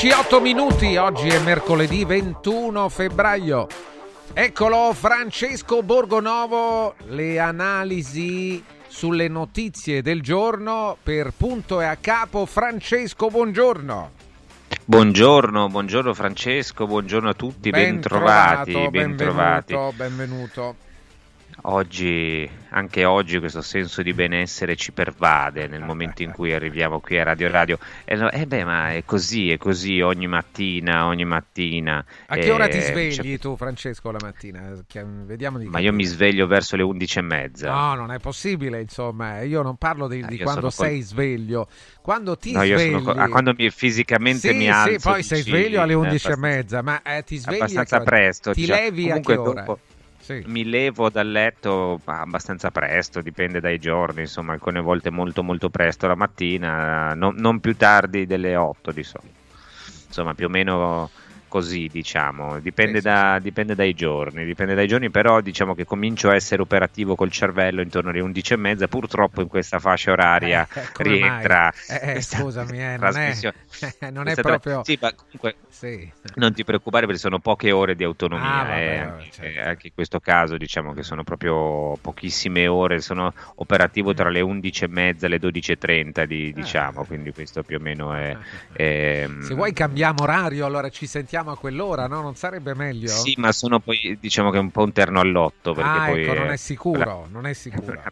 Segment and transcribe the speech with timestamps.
[0.00, 3.66] 10, 8 minuti, oggi è mercoledì 21 febbraio.
[4.32, 12.46] Eccolo Francesco Borgonovo, le analisi sulle notizie del giorno per punto e a capo.
[12.46, 14.10] Francesco, buongiorno.
[14.86, 18.70] Buongiorno, buongiorno Francesco, buongiorno a tutti, ben trovati.
[18.70, 19.92] Trovato, benvenuto, benvenuto.
[19.94, 20.76] benvenuto.
[21.62, 27.18] Oggi, anche oggi questo senso di benessere ci pervade nel momento in cui arriviamo qui
[27.18, 27.78] a Radio Radio.
[28.06, 32.02] E eh beh, ma è così, è così ogni mattina, ogni mattina.
[32.28, 34.72] A che ora ti Eh, svegli cioè, tu, Francesco, la mattina?
[34.86, 37.70] Che- Vediamo di ma io mi sveglio verso le undici e mezza.
[37.70, 41.00] No, non è possibile, insomma, io non parlo di, Eh, di io quando col- sei
[41.02, 41.68] sveglio.
[42.00, 43.02] Quando ti No, svegli...
[43.02, 44.98] co- ah, quando mi, fisicamente sì, mi alzo.
[44.98, 48.52] Sì, poi sei sveglio alle eh, 11 e mezza, ma eh, ti svegli abbastanza presto.
[48.52, 48.80] Ti diciamo.
[48.80, 49.62] levi a che ora?
[49.62, 49.78] dopo-
[50.30, 50.44] Sì.
[50.46, 56.06] Mi levo dal letto abbastanza presto, dipende dai giorni, insomma, alcune volte molto molto presto
[56.06, 59.38] la mattina, non, non più tardi delle 8 di solito.
[60.06, 61.10] Insomma, più o meno
[61.50, 66.34] così, diciamo, dipende, da- dipende dai giorni, dipende dai giorni, però diciamo che comincio a
[66.36, 70.82] essere operativo col cervello intorno alle 11 e mezza, purtroppo in questa fascia oraria Eh,
[71.02, 71.70] rientra?
[71.90, 73.34] Eh, eh, scusami, eh, non è-
[74.12, 76.08] non è proprio- Sì, ma comunque Sì.
[76.36, 79.58] non ti preoccupare perché sono poche ore di autonomia, Ah, vabbè, eh, anche, certo.
[79.58, 84.40] eh, anche in questo caso diciamo che sono proprio pochissime ore, sono operativo tra le
[84.40, 88.36] 11 e mezza e le 12.30 di, diciamo, quindi questo più o meno è...
[88.76, 92.20] ehm, Se vuoi cambiamo orario, allora ci sentiamo a quell'ora, no?
[92.20, 93.08] Non sarebbe meglio?
[93.08, 96.22] Sì, ma sono poi diciamo che è un po' un terno all'otto perché ah, poi...
[96.24, 98.02] ecco, non è sicuro, la- non è sicuro.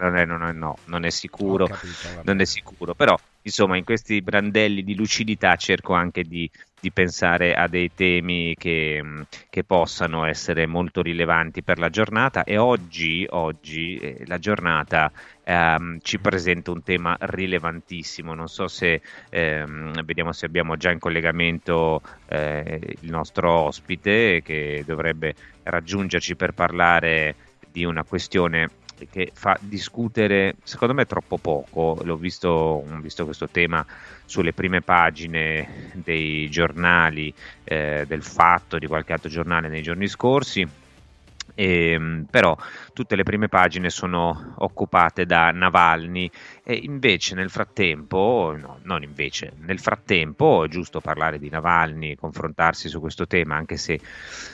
[0.00, 3.84] non è, non è- no, non è sicuro, capito, non è sicuro, però insomma in
[3.84, 6.50] questi brandelli di lucidità cerco anche di,
[6.82, 9.00] di pensare a dei temi che,
[9.48, 15.12] che, possano essere molto rilevanti per la giornata e oggi, oggi eh, la giornata
[15.44, 18.34] ehm, ci presenta un tema rilevantissimo.
[18.34, 19.00] Non so se
[19.30, 26.50] ehm, vediamo se abbiamo già in collegamento eh, il nostro ospite che dovrebbe raggiungerci per
[26.50, 27.36] parlare
[27.70, 28.68] di una questione
[29.10, 31.98] che fa discutere, secondo me, troppo poco.
[32.02, 33.84] L'ho visto, visto questo tema
[34.24, 37.32] sulle prime pagine dei giornali,
[37.64, 40.80] eh, del fatto di qualche altro giornale nei giorni scorsi
[41.54, 42.56] e, ehm, però
[42.92, 46.30] tutte le prime pagine sono occupate da Navalny.
[46.64, 52.88] E invece nel frattempo, no, non invece, nel frattempo è giusto parlare di Navalny, confrontarsi
[52.88, 53.98] su questo tema, anche se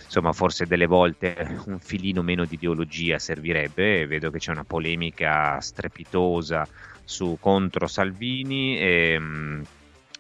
[0.05, 5.61] insomma forse delle volte un filino meno di ideologia servirebbe, vedo che c'è una polemica
[5.61, 6.67] strepitosa
[7.05, 9.65] su, contro Salvini e ehm,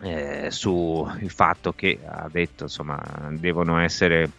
[0.00, 3.00] eh, sul fatto che ha detto insomma
[3.32, 4.30] devono essere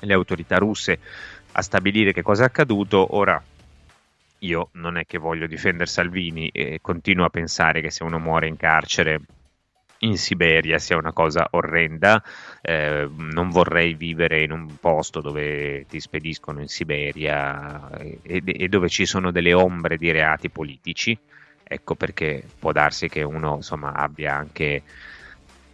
[0.00, 0.98] le autorità russe
[1.52, 3.14] a stabilire che cosa è accaduto.
[3.16, 3.42] Ora,
[4.38, 8.48] io non è che voglio difendere Salvini e continuo a pensare che se uno muore
[8.48, 9.20] in carcere
[10.02, 12.22] in Siberia sia una cosa orrenda.
[12.60, 18.88] Eh, non vorrei vivere in un posto dove ti spediscono in Siberia e, e, dove
[18.88, 21.16] ci sono delle ombre di reati politici.
[21.62, 24.82] Ecco perché può darsi che uno insomma, abbia anche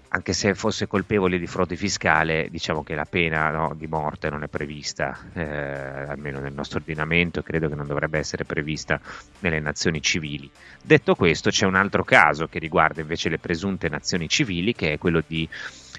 [0.09, 4.43] anche se fosse colpevole di frode fiscale, diciamo che la pena no, di morte non
[4.43, 9.01] è prevista, eh, almeno nel nostro ordinamento, credo che non dovrebbe essere prevista
[9.41, 10.51] nelle nazioni civili.
[10.83, 14.99] Detto questo, c'è un altro caso che riguarda invece le presunte nazioni civili, che è
[14.99, 15.47] quello di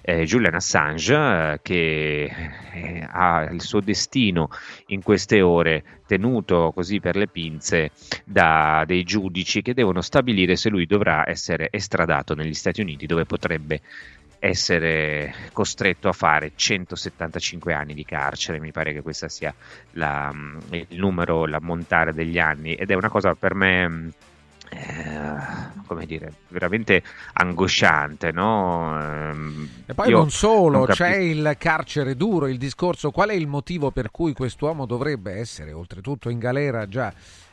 [0.09, 2.31] eh, Julian Assange eh, che
[2.73, 4.49] eh, ha il suo destino
[4.87, 7.91] in queste ore tenuto così per le pinze
[8.25, 13.25] da dei giudici che devono stabilire se lui dovrà essere estradato negli Stati Uniti dove
[13.25, 13.81] potrebbe
[14.39, 19.53] essere costretto a fare 175 anni di carcere, mi pare che questa sia
[19.91, 20.33] la,
[20.69, 22.73] il numero, l'ammontare degli anni.
[22.73, 24.13] Ed è una cosa per me
[24.69, 27.01] eh, come dire, veramente
[27.33, 28.95] angosciante, no?
[29.01, 33.47] Ehm, e poi non solo, non c'è il carcere duro, il discorso qual è il
[33.47, 37.11] motivo per cui quest'uomo dovrebbe essere oltretutto in galera già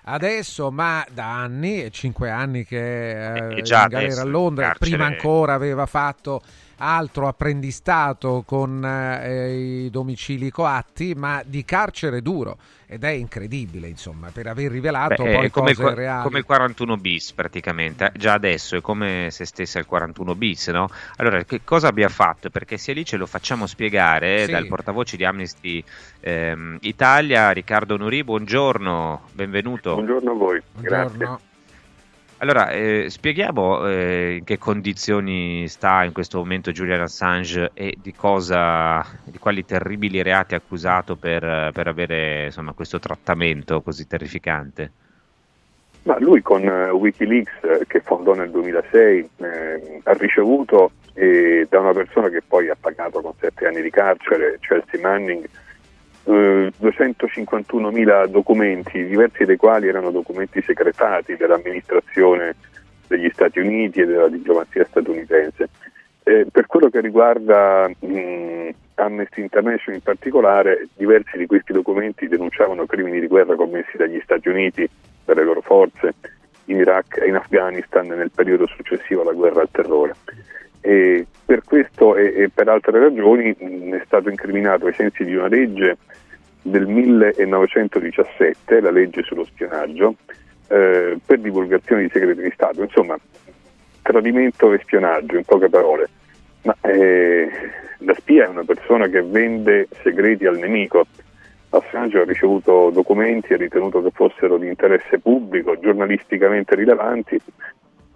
[0.08, 4.90] adesso, ma da anni, cinque anni che è in galera a Londra, carcere...
[4.90, 6.42] prima ancora aveva fatto
[6.78, 14.30] altro apprendistato con eh, i domicili coatti, ma di carcere duro ed è incredibile, insomma,
[14.30, 16.22] per aver rivelato Beh, poi come cose il, reali.
[16.22, 20.88] come il 41 bis praticamente, già adesso è come se stesse al 41 bis, no?
[21.16, 22.50] Allora, che cosa abbia fatto?
[22.50, 24.52] Perché sia lì ce lo facciamo spiegare sì.
[24.52, 25.82] dal portavoce di Amnesty
[26.20, 29.94] ehm, Italia, Riccardo Nuri, buongiorno, benvenuto.
[29.94, 31.16] Buongiorno a voi, buongiorno.
[31.16, 31.45] grazie.
[32.38, 38.12] Allora, eh, spieghiamo eh, in che condizioni sta in questo momento Julian Assange e di
[38.12, 44.90] cosa, di quali terribili reati è accusato per, per avere insomma, questo trattamento così terrificante.
[46.02, 51.80] Ma lui con uh, Wikileaks, eh, che fondò nel 2006, eh, ha ricevuto eh, da
[51.80, 55.48] una persona che poi ha pagato con sette anni di carcere, Chelsea Manning,
[56.26, 62.56] 251.000 eh, documenti, diversi dei quali erano documenti segretati dell'amministrazione
[63.06, 65.68] degli Stati Uniti e della diplomazia statunitense.
[66.24, 72.86] Eh, per quello che riguarda mh, Amnesty International in particolare, diversi di questi documenti denunciavano
[72.86, 74.88] crimini di guerra commessi dagli Stati Uniti,
[75.24, 76.14] dalle loro forze,
[76.64, 80.14] in Iraq e in Afghanistan nel periodo successivo alla guerra al terrore.
[80.80, 85.36] E per questo e, e per altre ragioni mh, è stato incriminato ai sensi di
[85.36, 85.96] una legge
[86.66, 90.16] del 1917, la legge sullo spionaggio,
[90.68, 92.82] eh, per divulgazione di segreti di Stato.
[92.82, 93.16] Insomma,
[94.02, 96.08] tradimento e spionaggio, in poche parole.
[96.62, 97.48] Ma eh,
[97.98, 101.06] la spia è una persona che vende segreti al nemico.
[101.70, 107.38] Assange ha ricevuto documenti e ritenuto che fossero di interesse pubblico, giornalisticamente rilevanti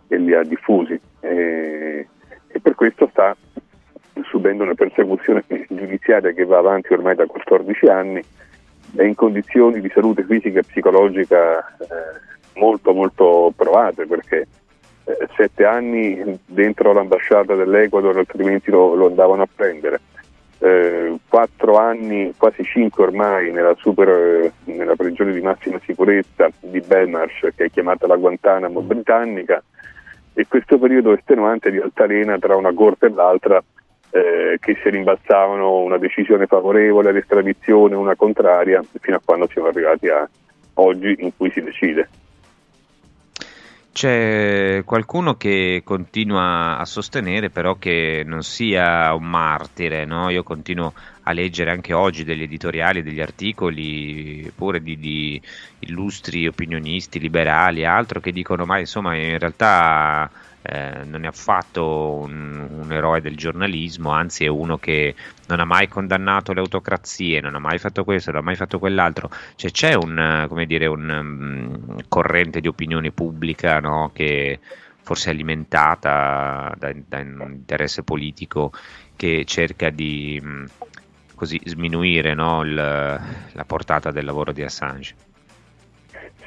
[0.09, 0.99] e li ha diffusi.
[1.21, 2.07] E
[2.53, 3.37] e per questo sta
[4.23, 8.23] subendo una persecuzione giudiziaria che va avanti ormai da 14 anni,
[8.97, 14.47] è in condizioni di salute fisica e psicologica eh, molto molto provate perché
[15.05, 20.01] eh, sette anni dentro l'ambasciata dell'Ecuador altrimenti lo, lo andavano a prendere.
[20.63, 26.81] Eh, quattro anni, quasi cinque ormai, nella, super, eh, nella prigione di massima sicurezza di
[26.81, 29.63] Belmarsh, che è chiamata la Guantanamo britannica,
[30.35, 33.63] e questo periodo estenuante di altalena tra una corte e l'altra
[34.11, 40.09] eh, che si rimbalzavano una decisione favorevole all'estradizione, una contraria, fino a quando siamo arrivati
[40.09, 40.29] a
[40.75, 42.09] oggi in cui si decide.
[43.93, 50.31] C'è qualcuno che continua a sostenere però che non sia un martire, no?
[50.31, 50.93] Io continuo
[51.25, 55.43] a leggere anche oggi degli editoriali, degli articoli, pure di, di
[55.81, 60.31] illustri opinionisti liberali e altro che dicono ma insomma in realtà
[60.63, 65.15] eh, non è affatto un, un, eroe del giornalismo, anzi è uno che
[65.47, 68.79] non ha mai condannato le autocrazie, non ha mai fatto questo, non ha mai fatto
[68.79, 69.31] quell'altro.
[69.57, 74.61] Cioè c'è un, dire, un um, corrente di opinione pubblica no, che
[75.03, 78.71] forse è alimentata da, da, un interesse politico
[79.17, 80.67] che cerca di um,
[81.35, 85.29] così sminuire no, il, la portata del lavoro di Assange.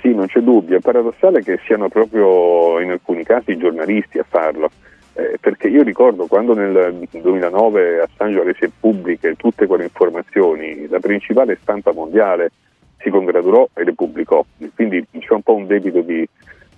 [0.04, 4.26] Sì, non c'è dubbio, è paradossale che siano proprio in alcuni casi i giornalisti a
[4.28, 4.70] farlo,
[5.14, 11.58] eh, perché io ricordo quando nel 2009 Assange rese pubbliche tutte quelle informazioni, la principale
[11.62, 12.52] stampa mondiale
[12.98, 14.46] si congratulò e le pubblicò,
[14.76, 16.28] quindi c'è un po' un debito di,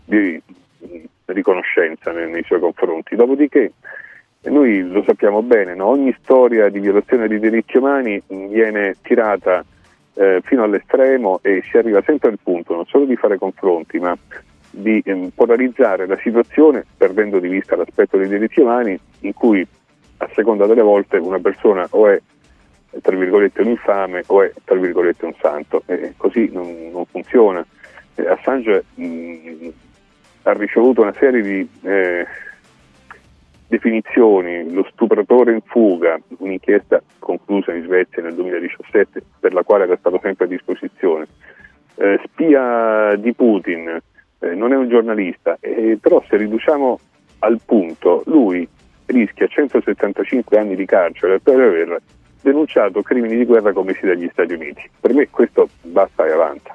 [0.04, 0.40] di
[1.26, 3.16] riconoscenza nei, nei, suoi confronti.
[3.16, 3.72] Dopodiché
[4.44, 5.88] noi lo sappiamo bene, no?
[5.88, 9.66] ogni storia di violazione dei diritti umani viene tirata
[10.16, 14.18] eh, fino all'estremo e si arriva sempre al punto non solo di fare confronti, ma
[14.70, 19.66] di ehm, polarizzare la situazione perdendo di vista l'aspetto dei diritti umani in cui
[20.18, 22.22] a seconda delle volte una persona o è
[23.02, 27.66] tra virgolette un infame o è tra virgolette un santo e così non, non funziona.
[28.16, 29.68] Eh, Assange mh,
[30.44, 32.26] ha ricevuto una serie di eh,
[33.68, 39.98] definizioni, lo stupratore in fuga, un'inchiesta conclusa in Svezia nel 2017 per la quale era
[39.98, 41.28] stato sempre a disposizione,
[41.96, 44.00] eh, spia di Putin,
[44.40, 47.00] eh, non è un giornalista, eh, però se riduciamo
[47.40, 48.68] al punto, lui
[49.06, 52.02] rischia 175 anni di carcere per aver
[52.42, 54.88] denunciato crimini di guerra commessi dagli Stati Uniti.
[55.00, 56.75] Per me questo basta e avanza.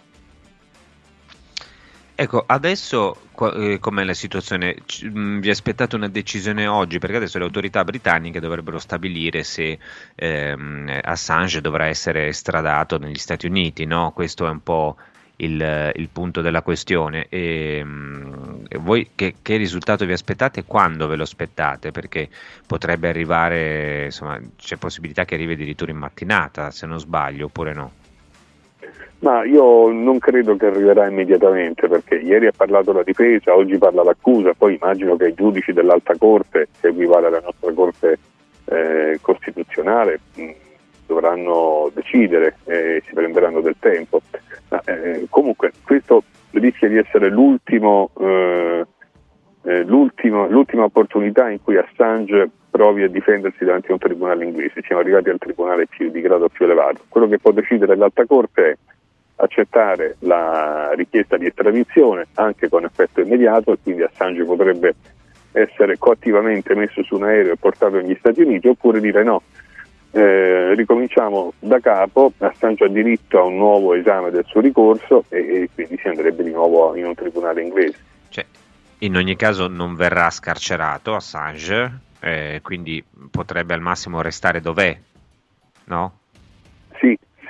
[2.22, 3.16] Ecco, adesso
[3.54, 4.76] eh, com'è la situazione?
[5.06, 6.98] Mm, vi aspettate una decisione oggi?
[6.98, 9.78] Perché adesso le autorità britanniche dovrebbero stabilire se
[10.16, 14.12] ehm, Assange dovrà essere estradato negli Stati Uniti, no?
[14.12, 14.96] Questo è un po'
[15.36, 17.26] il, il punto della questione.
[17.30, 21.90] E, mh, voi che, che, risultato vi aspettate e quando ve lo aspettate?
[21.90, 22.28] Perché
[22.66, 27.92] potrebbe arrivare, insomma, c'è possibilità che arrivi addirittura in mattinata, se non sbaglio, oppure no?
[29.20, 34.02] Ma io non credo che arriverà immediatamente perché ieri ha parlato la difesa, oggi parla
[34.02, 38.18] l'accusa, poi immagino che i giudici dell'alta corte, che equivale alla nostra corte
[38.64, 40.50] eh, costituzionale, mh,
[41.06, 44.22] dovranno decidere e si prenderanno del tempo.
[44.70, 46.22] Ma, eh, comunque questo
[46.52, 48.86] rischia di essere l'ultimo, eh,
[49.64, 54.80] eh l'ultima opportunità in cui Assange provi a difendersi davanti a un tribunale inglese.
[54.86, 57.02] Siamo arrivati al tribunale più, di grado più elevato.
[57.08, 58.76] Quello che può decidere l'alta corte è
[59.40, 64.94] accettare la richiesta di estradizione anche con effetto immediato e quindi Assange potrebbe
[65.52, 69.42] essere coattivamente messo su un aereo e portato negli Stati Uniti oppure dire no,
[70.12, 75.38] eh, ricominciamo da capo, Assange ha diritto a un nuovo esame del suo ricorso e,
[75.38, 77.98] e quindi si andrebbe di nuovo in un tribunale inglese.
[78.28, 78.44] Cioè,
[78.98, 84.96] in ogni caso non verrà scarcerato Assange, eh, quindi potrebbe al massimo restare dov'è,
[85.84, 86.18] no?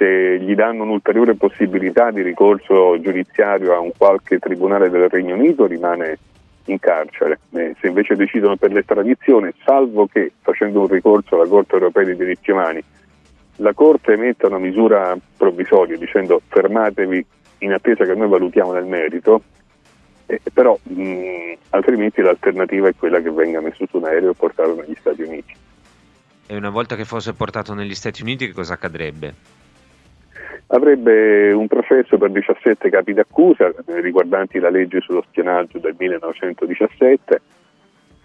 [0.00, 5.66] Se gli danno un'ulteriore possibilità di ricorso giudiziario a un qualche tribunale del Regno Unito
[5.66, 6.16] rimane
[6.64, 7.38] in carcere.
[7.52, 12.16] Eh, se invece decidono per l'estradizione, salvo che facendo un ricorso alla Corte europea dei
[12.16, 12.82] diritti umani,
[13.56, 17.26] la Corte emetta una misura provvisoria dicendo fermatevi
[17.58, 19.42] in attesa che noi valutiamo nel merito,
[20.24, 24.74] eh, però mh, altrimenti l'alternativa è quella che venga messo su un aereo e portato
[24.76, 25.54] negli Stati Uniti.
[26.46, 29.58] E una volta che fosse portato negli Stati Uniti che cosa accadrebbe?
[30.68, 37.40] Avrebbe un processo per 17 capi d'accusa eh, riguardanti la legge sullo spionaggio del 1917,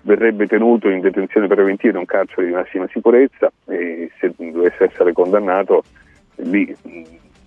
[0.02, 5.14] verrebbe tenuto in detenzione preventiva in un carcere di massima sicurezza e se dovesse essere
[5.14, 5.84] condannato
[6.38, 6.76] lì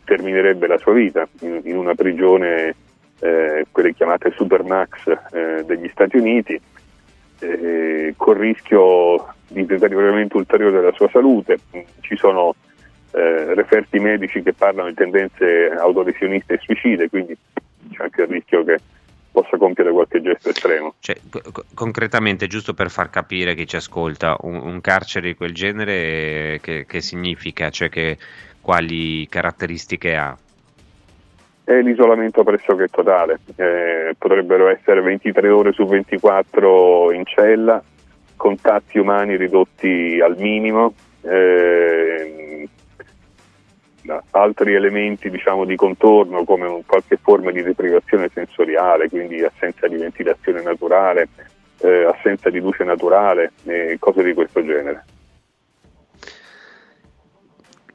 [0.05, 2.75] terminerebbe la sua vita in, una prigione,
[3.21, 6.59] eh, quelle chiamate Supermax eh, degli Stati Uniti,
[7.41, 11.59] eh, con rischio di deterioramento ulteriore della sua salute.
[12.01, 12.55] Ci sono
[13.19, 17.37] eh, referti medici che parlano di tendenze autolesioniste e suicide, quindi
[17.93, 18.79] c'è anche il rischio che
[19.31, 20.95] possa compiere qualche gesto estremo.
[21.01, 25.53] Cioè, co- concretamente, giusto per far capire chi ci ascolta, un, un carcere di quel
[25.53, 27.71] genere che, che significa?
[27.71, 28.19] Cioè che,
[28.69, 30.37] quali caratteristiche ha?
[31.65, 37.83] È l'isolamento pressoché totale, eh, potrebbero essere 23 ore su 24 in cella,
[38.37, 42.69] contatti umani ridotti al minimo, eh,
[44.31, 50.63] altri elementi diciamo, di contorno come qualche forma di deprivazione sensoriale, quindi assenza di ventilazione
[50.63, 51.29] naturale,
[51.81, 55.05] eh, assenza di luce naturale, eh, cose di questo genere.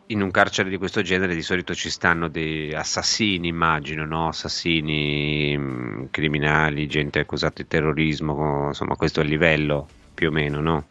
[0.08, 4.28] In un carcere di questo genere di solito ci stanno dei assassini, immagino, no?
[4.28, 10.60] assassini, mh, criminali, gente accusata di terrorismo, insomma questo è il livello più o meno,
[10.60, 10.86] no?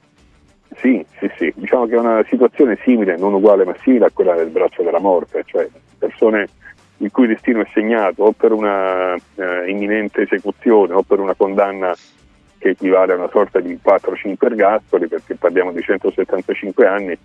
[0.76, 4.35] Sì, sì, sì, diciamo che è una situazione simile, non uguale ma simile a quella
[4.35, 6.49] del braccio della morte, cioè persone
[6.99, 11.95] il cui destino è segnato o per una eh, imminente esecuzione o per una condanna
[12.59, 17.19] che equivale a una sorta di 4-5 ergastoli, perché parliamo di 175 anni,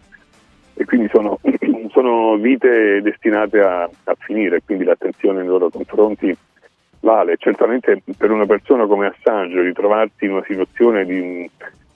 [0.74, 1.40] e quindi sono,
[1.92, 6.36] sono vite destinate a, a, finire, quindi l'attenzione nei loro confronti
[7.02, 7.38] vale.
[7.38, 11.50] Certamente per una persona come Assange ritrovarsi in una situazione di,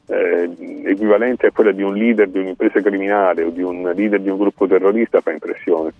[0.07, 0.49] eh,
[0.85, 4.37] equivalente a quella di un leader di un'impresa criminale o di un leader di un
[4.37, 5.91] gruppo terrorista fa impressione.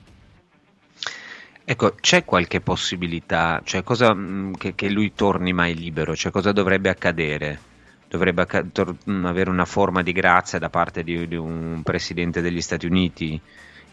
[1.64, 6.16] Ecco, c'è qualche possibilità, cioè cosa, mm, che, che, lui torni mai libero?
[6.16, 7.60] Cioè cosa dovrebbe accadere?
[8.10, 12.42] Dovrebbe acc- tor- mm, avere una forma di grazia da parte di, di un presidente
[12.42, 13.40] degli Stati Uniti?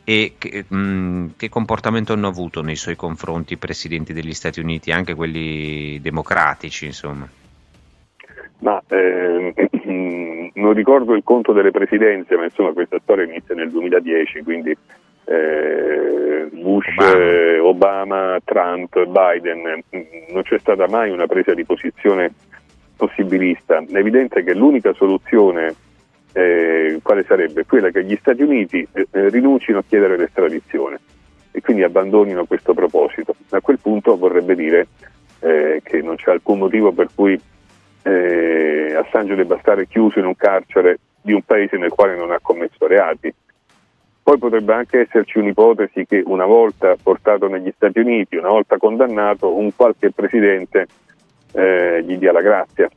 [0.02, 4.58] E che, mh, mm, che, comportamento hanno avuto nei suoi confronti i presidenti degli Stati
[4.60, 7.28] Uniti, anche quelli democratici, insomma?
[8.60, 9.54] Ma eh,
[10.58, 14.76] non ricordo il conto delle presidenze, ma insomma questa storia inizia nel 2010, quindi
[15.24, 16.86] eh, Bush,
[17.60, 17.66] Obama.
[17.68, 19.82] Obama, Trump, Biden,
[20.30, 22.32] non c'è stata mai una presa di posizione
[22.96, 23.78] possibilista.
[23.78, 25.74] È evidente che l'unica soluzione
[26.32, 27.64] eh, quale sarebbe?
[27.64, 30.98] Quella che gli Stati Uniti eh, rinuncino a chiedere l'estradizione
[31.50, 33.34] e quindi abbandonino questo proposito.
[33.50, 34.88] A quel punto vorrebbe dire
[35.40, 37.40] eh, che non c'è alcun motivo per cui
[38.02, 42.38] eh, Assange debba stare chiuso in un carcere di un paese nel quale non ha
[42.40, 43.32] commesso reati.
[44.22, 49.56] Poi potrebbe anche esserci un'ipotesi che una volta portato negli Stati Uniti, una volta condannato,
[49.56, 50.86] un qualche presidente
[51.52, 52.88] eh, gli dia la grazia.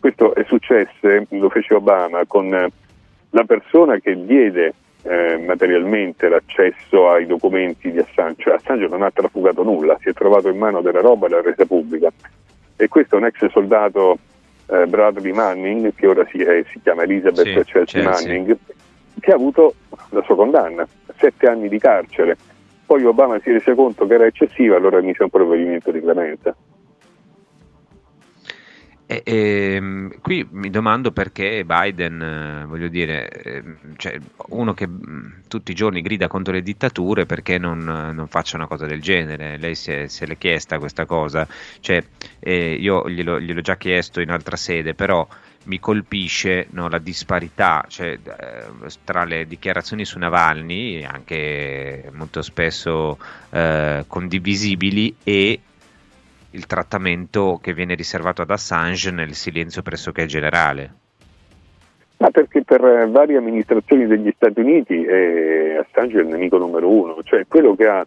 [0.00, 2.48] Questo è successo, lo fece Obama, con
[3.30, 8.42] la persona che diede eh, materialmente l'accesso ai documenti di Assange.
[8.42, 11.40] Cioè, Assange non ha trafugato nulla, si è trovato in mano della roba e l'ha
[11.40, 12.10] resa pubblica.
[12.76, 14.18] E questo è un ex soldato
[14.70, 18.56] eh, Bradley Manning, che ora si, eh, si chiama Elizabeth sì, Chelsea, Chelsea Manning,
[19.20, 19.74] che ha avuto
[20.10, 22.36] la sua condanna, sette anni di carcere.
[22.86, 26.54] Poi Obama si rese conto che era eccessiva, allora mise un provvedimento di clemenza.
[29.10, 33.64] E, e, ehm, qui mi domando perché Biden, eh, voglio dire, eh,
[33.96, 34.18] cioè
[34.48, 38.66] uno che mm, tutti i giorni grida contro le dittature, perché non, non faccia una
[38.66, 39.56] cosa del genere?
[39.56, 41.48] Lei è, se l'è chiesta questa cosa?
[41.80, 42.04] Cioè,
[42.38, 45.26] eh, io glielo, gliel'ho già chiesto in altra sede, però
[45.64, 53.18] mi colpisce no, la disparità cioè, eh, tra le dichiarazioni su Navalny, anche molto spesso
[53.48, 55.60] eh, condivisibili, e
[56.50, 60.92] il trattamento che viene riservato ad Assange nel silenzio pressoché generale?
[62.18, 67.18] Ma perché per varie amministrazioni degli Stati Uniti eh, Assange è il nemico numero uno,
[67.22, 68.04] cioè quello che ha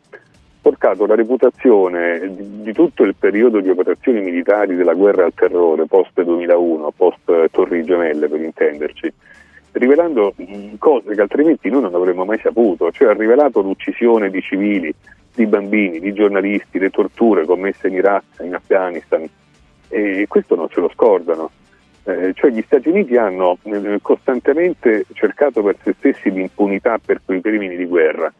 [0.61, 5.85] portato la reputazione di, di, tutto il periodo di operazioni militari della guerra al terrore
[5.85, 9.13] post 2001, post Torri Gemelle per intenderci,
[9.71, 10.35] rivelando
[10.77, 14.93] cose che altrimenti noi non avremmo mai saputo, cioè ha rivelato l'uccisione di civili,
[15.33, 19.27] di bambini, di giornalisti, le torture commesse in Iraq, in Afghanistan
[19.91, 21.51] e questo non se lo scordano.
[22.03, 27.41] Eh, cioè gli Stati Uniti hanno eh, costantemente cercato per se stessi l'impunità per quei
[27.41, 28.31] crimini di guerra.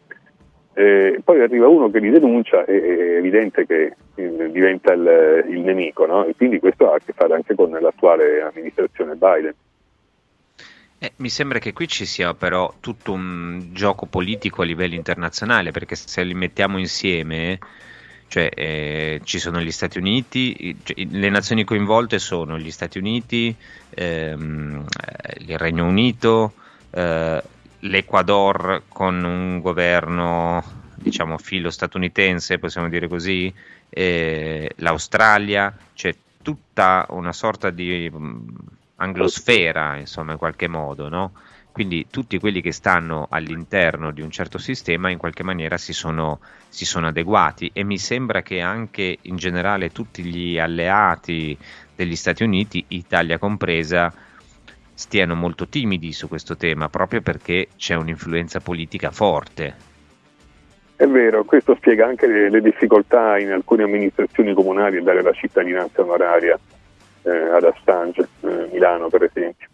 [0.74, 5.60] Eh, poi arriva uno che li denuncia e è evidente che eh, diventa il, il
[5.60, 6.24] nemico, no?
[6.24, 9.54] e quindi questo ha a che fare anche con l'attuale amministrazione Biden.
[11.02, 15.72] Eh, mi sembra che qui ci sia però tutto un gioco politico a livello internazionale,
[15.72, 17.58] perché se li mettiamo insieme,
[18.28, 23.52] cioè eh, ci sono gli Stati Uniti, cioè, le nazioni coinvolte sono gli Stati Uniti,
[23.90, 24.86] ehm,
[25.38, 26.52] il Regno Unito,
[26.90, 27.42] eh,
[27.80, 30.62] l'Ecuador con un governo
[30.94, 33.52] diciamo filo statunitense, possiamo dire così,
[34.76, 38.08] l'Australia, cioè tutta una sorta di
[39.02, 41.32] anglosfera, insomma, in qualche modo, no?
[41.72, 46.40] Quindi tutti quelli che stanno all'interno di un certo sistema in qualche maniera si sono,
[46.68, 51.56] si sono adeguati e mi sembra che anche in generale tutti gli alleati
[51.96, 54.12] degli Stati Uniti, Italia compresa,
[54.92, 59.90] stiano molto timidi su questo tema proprio perché c'è un'influenza politica forte.
[60.94, 65.32] È vero, questo spiega anche le, le difficoltà in alcune amministrazioni comunali a dare la
[65.32, 66.58] cittadinanza onoraria
[67.22, 69.68] eh, ad Assange, eh, Milano per esempio.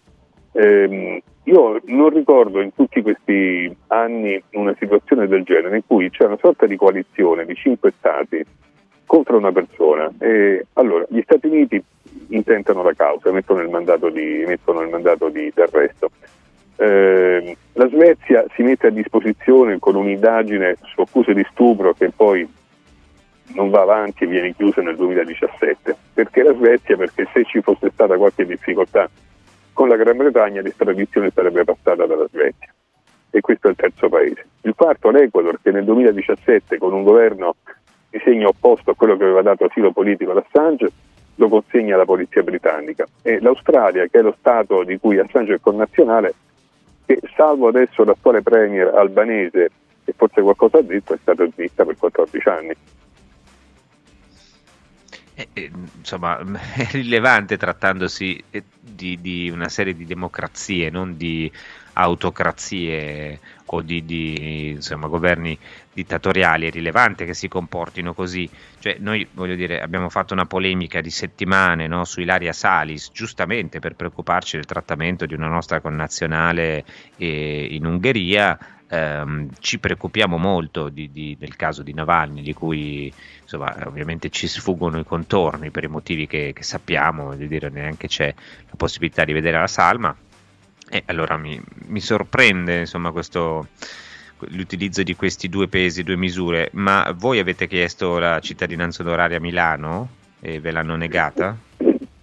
[0.52, 6.24] Eh, io non ricordo in tutti questi anni una situazione del genere in cui c'è
[6.24, 8.44] una sorta di coalizione di cinque stati
[9.06, 10.10] contro una persona.
[10.18, 11.82] E allora, gli Stati Uniti
[12.28, 16.10] intentano la causa, mettono il mandato di, il mandato di arresto.
[16.76, 22.46] Eh, la Svezia si mette a disposizione con un'indagine su accuse di stupro che poi
[23.54, 25.96] non va avanti e viene chiusa nel 2017.
[26.14, 26.96] Perché la Svezia?
[26.96, 29.08] Perché se ci fosse stata qualche difficoltà
[29.72, 32.72] con la Gran Bretagna l'estradizione sarebbe passata dalla Svezia.
[33.30, 34.46] E questo è il terzo paese.
[34.62, 37.56] Il quarto l'Ecuador che nel 2017 con un governo
[38.10, 40.90] di segno opposto a quello che aveva dato asilo politico ad Assange
[41.38, 43.06] lo consegna alla polizia britannica.
[43.22, 46.34] E l'Australia, che è lo Stato di cui Assange è connazionale,
[47.06, 49.70] che salvo adesso l'attuale premier albanese,
[50.04, 52.74] che forse qualcosa ha detto, è stata zitta per 14 anni.
[55.38, 56.36] Eh, eh, insomma,
[56.74, 61.48] è rilevante trattandosi eh, di, di, una serie di democrazie, non di
[61.92, 65.56] autocrazie o di, di insomma, governi
[65.92, 66.66] dittatoriali.
[66.66, 68.50] È rilevante che si comportino così.
[68.80, 73.94] Cioè, noi dire, abbiamo fatto una polemica di settimane no, su Ilaria Salis, giustamente per
[73.94, 76.84] preoccuparci del trattamento di una nostra connazionale
[77.16, 83.12] eh, in Ungheria ehm, ci preoccupiamo molto di, di, del caso di Navalny, di cui
[83.42, 88.08] insomma, ovviamente ci sfuggono i contorni per i motivi che, che sappiamo, voglio dire, neanche
[88.08, 90.14] c'è la possibilità di vedere la salma.
[90.90, 93.68] E allora mi, mi sorprende insomma, questo,
[94.38, 99.40] l'utilizzo di questi due pesi, due misure, ma voi avete chiesto la cittadinanza onoraria a
[99.40, 100.08] Milano
[100.40, 101.56] e ve l'hanno negata?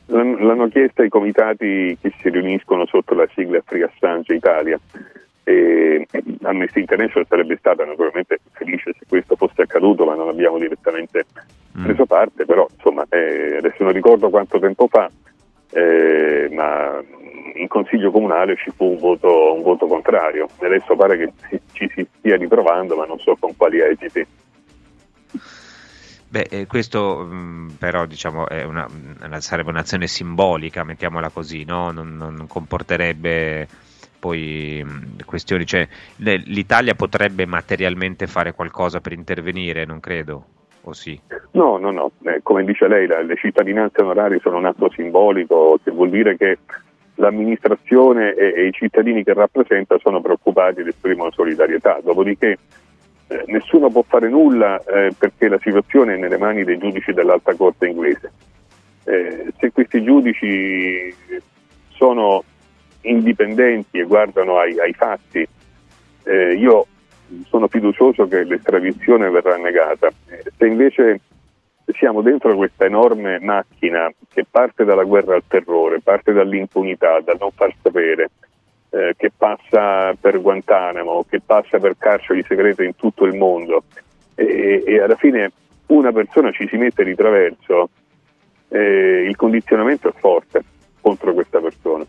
[0.07, 4.79] L'hanno chiesta i comitati che si riuniscono sotto la sigla Free Assange Italia
[5.47, 6.07] e
[6.41, 11.25] Amnesty International sarebbe stata naturalmente felice se questo fosse accaduto, ma non abbiamo direttamente
[11.77, 11.83] mm.
[11.83, 15.09] preso parte, però insomma eh, adesso non ricordo quanto tempo fa,
[15.69, 16.99] eh, ma
[17.53, 20.47] in consiglio comunale ci fu un voto, un voto contrario.
[20.59, 24.25] Adesso pare che ci si stia riprovando, ma non so con quali esiti.
[26.27, 28.87] Beh, eh, questo mh, mm, però diciamo, una,
[29.23, 31.91] una, sarebbe un'azione simbolica, mettiamola così, no?
[31.91, 33.67] non, non comporterebbe
[34.25, 34.83] poi
[35.23, 40.45] questioni, cioè l'Italia potrebbe materialmente fare qualcosa per intervenire, non credo,
[40.81, 41.19] o sì?
[41.51, 45.77] No, no, no, eh, come dice lei, la, le cittadinanze onorarie sono un atto simbolico
[45.83, 46.57] che vuol dire che
[47.15, 52.57] l'amministrazione e, e i cittadini che rappresenta sono preoccupati ed esprimono solidarietà, dopodiché
[53.27, 57.53] eh, nessuno può fare nulla eh, perché la situazione è nelle mani dei giudici dell'alta
[57.53, 58.31] corte inglese.
[59.03, 61.13] Eh, se questi giudici
[61.89, 62.43] sono
[63.09, 65.47] indipendenti e guardano ai, ai fatti,
[66.23, 66.87] eh, io
[67.47, 70.07] sono fiducioso che l'estradizione verrà negata.
[70.27, 71.21] Eh, se invece
[71.97, 77.51] siamo dentro questa enorme macchina che parte dalla guerra al terrore, parte dall'impunità, dal non
[77.51, 78.29] far sapere,
[78.89, 83.83] eh, che passa per Guantanamo, che passa per carceri segrete in tutto il mondo
[84.35, 85.51] e, e alla fine
[85.87, 87.89] una persona ci si mette di traverso,
[88.69, 90.63] eh, il condizionamento è forte
[91.01, 92.05] contro questa persona.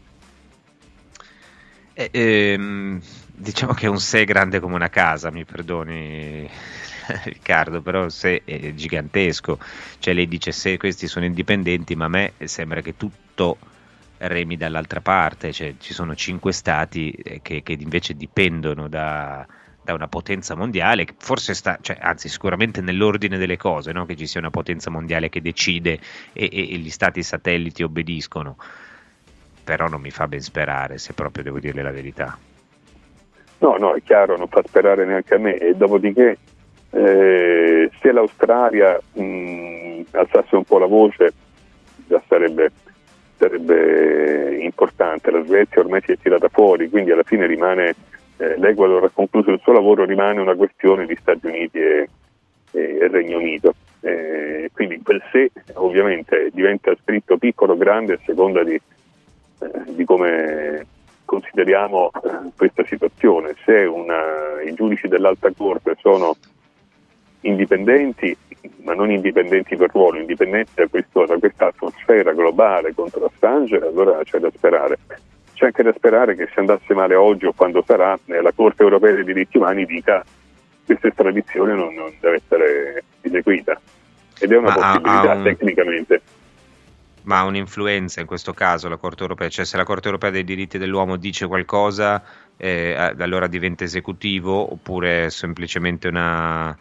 [1.99, 3.01] Eh, ehm,
[3.35, 6.47] diciamo che un sé grande come una casa, mi perdoni
[7.25, 9.59] Riccardo, però se è gigantesco.
[9.99, 13.57] Cioè lei dice se questi sono indipendenti, ma a me sembra che tutto
[14.19, 19.47] remi dall'altra parte, cioè ci sono cinque stati eh, che, che invece dipendono da,
[19.83, 24.05] da, una potenza mondiale, forse sta, cioè, anzi sicuramente nell'ordine delle cose, no?
[24.05, 25.99] che ci sia una potenza mondiale che decide
[26.35, 28.59] e, e, e gli stati satelliti obbediscono
[29.67, 32.39] però non mi fa ben sperare, se proprio devo dirle la verità.
[33.59, 35.57] No, no, è chiaro, non fa sperare neanche a me.
[35.59, 36.39] E dopodiché,
[36.91, 41.33] eh, se l'Australia mh, mm, alzasse un po' la voce,
[42.07, 42.71] già sarebbe,
[43.39, 45.33] sarebbe, importante.
[45.33, 47.97] La Svezia ormai si è tirata fuori, quindi alla fine rimane,
[48.37, 52.09] eh, l'Ecuador ha concluso il suo lavoro, rimane una questione di Stati Uniti e,
[52.71, 53.75] e, e Regno Unito.
[54.01, 58.81] Eh, quindi quel se ovviamente diventa scritto piccolo o grande a seconda di,
[59.59, 60.87] eh, di come
[61.25, 63.55] consideriamo eh, questa situazione.
[63.65, 66.37] Se una, i giudici dell'alta corte sono
[67.41, 68.37] indipendenti,
[68.83, 74.21] ma non indipendenti per ruolo, indipendenti da, questo, da questa atmosfera globale contro Assange, allora
[74.23, 74.99] c'è da sperare.
[75.55, 79.15] C'è anche da sperare che se andasse male oggi o quando sarà, la Corte europea
[79.15, 80.25] dei diritti umani dica
[80.85, 83.81] questa estradizione non, non deve essere eseguita.
[84.39, 85.43] Ed è una ma possibilità un...
[85.43, 86.23] tecnicamente
[87.27, 90.45] ma ha un'influenza in questo caso la Corte europea, cioè se la Corte europea dei
[90.45, 92.23] diritti dell'uomo dice qualcosa,
[92.57, 96.77] eh, allora diventa esecutivo oppure è semplicemente una,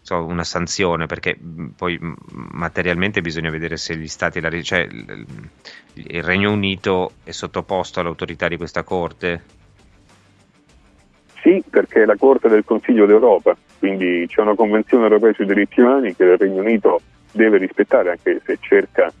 [0.00, 2.14] so, una sanzione, perché mh, poi mh,
[2.52, 8.56] materialmente bisogna vedere se gli stati, la, cioè, il Regno Unito è sottoposto all'autorità di
[8.56, 9.60] questa Corte?
[11.40, 15.80] Sì, perché è la Corte del Consiglio d'Europa, quindi c'è una Convenzione europea sui diritti
[15.80, 19.12] umani che il Regno Unito deve rispettare anche se cerca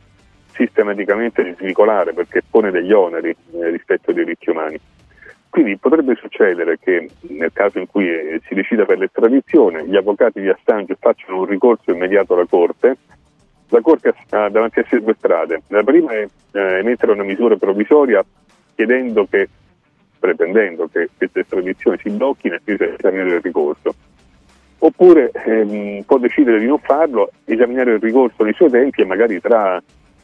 [0.52, 4.78] sistematicamente di svicolare perché pone degli oneri eh, rispetto ai diritti umani.
[5.48, 10.40] Quindi potrebbe succedere che nel caso in cui eh, si decida per l'estradizione, gli avvocati
[10.40, 12.96] di Assange facciano un ricorso immediato alla Corte.
[13.68, 15.62] La Corte ha davanti a sé due strade.
[15.68, 18.24] La prima è eh, emettere una misura provvisoria
[18.74, 19.48] chiedendo che,
[20.18, 23.94] pretendendo che questa estradizione si blocchi nel termine del ricorso
[24.84, 29.40] oppure ehm, può decidere di non farlo, esaminare il ricorso nei suoi tempi e magari
[29.40, 29.80] tra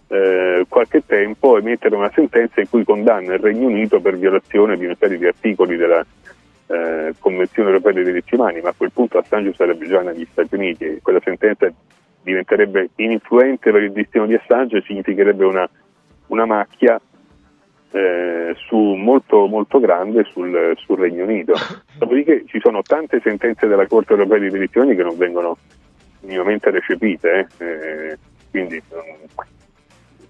[0.08, 4.86] eh, qualche tempo emettere una sentenza in cui condanna il Regno Unito per violazione di
[4.86, 6.04] una serie di articoli della
[6.66, 10.54] eh, Convenzione europea dei diritti umani, ma a quel punto Assange sarebbe già negli Stati
[10.54, 11.70] Uniti e quella sentenza
[12.22, 15.68] diventerebbe ininfluente per il destino di Assange, significherebbe una,
[16.28, 17.00] una macchia
[17.90, 21.54] eh, molto, molto grande sul, sul, Regno Unito.
[21.96, 25.56] Dopodiché ci sono tante sentenze della Corte europea dei diritti umani che non vengono
[26.20, 27.64] minimamente recepite, eh?
[27.64, 28.18] Eh,
[28.50, 28.82] quindi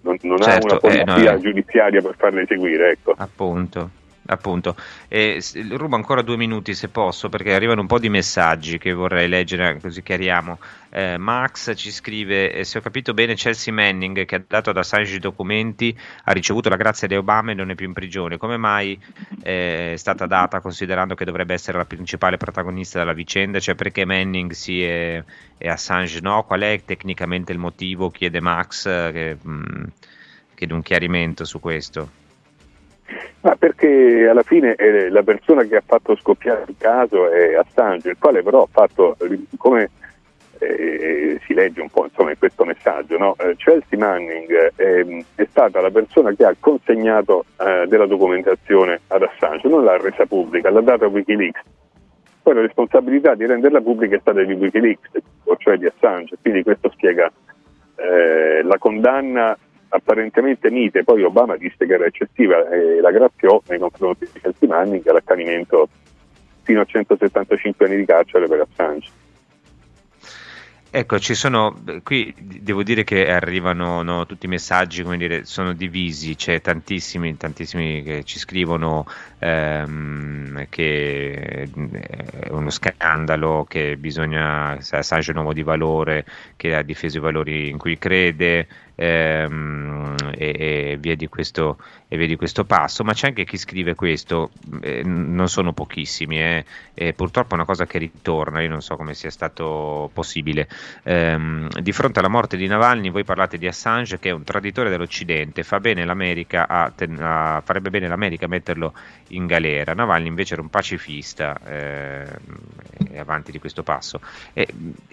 [0.02, 2.90] non, non certo, ha una eh, polizia no, giudiziaria per farle eseguire.
[2.90, 3.14] Ecco.
[3.16, 3.90] Appunto
[4.28, 4.76] appunto.
[5.08, 9.28] E rubo ancora due minuti se posso, perché arrivano un po' di messaggi che vorrei
[9.28, 10.58] leggere, così chiariamo.
[10.90, 14.76] Eh, Max ci scrive: eh, Se ho capito bene, Chelsea Manning, che ha dato ad
[14.76, 18.36] Assange i documenti, ha ricevuto la grazia di Obama e non è più in prigione.
[18.36, 18.98] Come mai
[19.42, 23.60] eh, è stata data, considerando che dovrebbe essere la principale protagonista della vicenda?
[23.60, 25.24] Cioè, perché Manning sì e,
[25.58, 26.44] e Assange no?
[26.44, 28.10] Qual è tecnicamente il motivo?
[28.10, 29.84] Chiede Max, eh, che, mh, mm,
[30.54, 32.26] chiede un chiarimento su questo.
[33.40, 38.10] Ma perché alla fine eh, la persona che ha fatto scoppiare il caso è Assange,
[38.10, 39.16] il quale però ha fatto,
[39.56, 39.90] come
[40.58, 43.36] eh, si legge un po' insomma, in questo messaggio, no?
[43.38, 49.22] eh, Chelsea Manning ehm, è stata la persona che ha consegnato eh, della documentazione ad
[49.22, 51.60] Assange, non l'ha resa pubblica, l'ha data a Wikileaks.
[52.42, 55.10] Poi la responsabilità di renderla pubblica è stata di Wikileaks,
[55.58, 57.30] cioè di Assange, quindi questo spiega
[57.96, 59.56] eh, la condanna
[59.88, 64.68] apparentemente mite, poi Obama disse che era eccessiva e la graziò nei confronti di Chelsea
[64.68, 65.88] Manning all'accanimento
[66.62, 69.10] fino a 175 anni di carcere per Assange.
[70.90, 75.74] Ecco, ci sono, qui devo dire che arrivano no, tutti i messaggi, come dire, sono
[75.74, 79.04] divisi, c'è tantissimi, tantissimi che ci scrivono
[79.38, 86.24] ehm, che è uno scandalo, che bisogna, Assange è un uomo di valore,
[86.56, 88.66] che ha difeso i valori in cui crede,
[88.98, 93.94] ehm, e, e, via questo, e, via di questo, passo, ma c'è anche chi scrive
[93.94, 98.82] questo, eh, non sono pochissimi, eh, e purtroppo è una cosa che ritorna, io non
[98.82, 100.68] so come sia stato possibile.
[101.04, 104.90] Ehm, di fronte alla morte di Navalny voi parlate di Assange che è un traditore
[104.90, 108.94] dell'Occidente, fa bene a, a, farebbe bene l'America a metterlo
[109.28, 112.26] in galera, Navalny invece era un pacifista eh,
[113.16, 114.20] avanti di questo passo.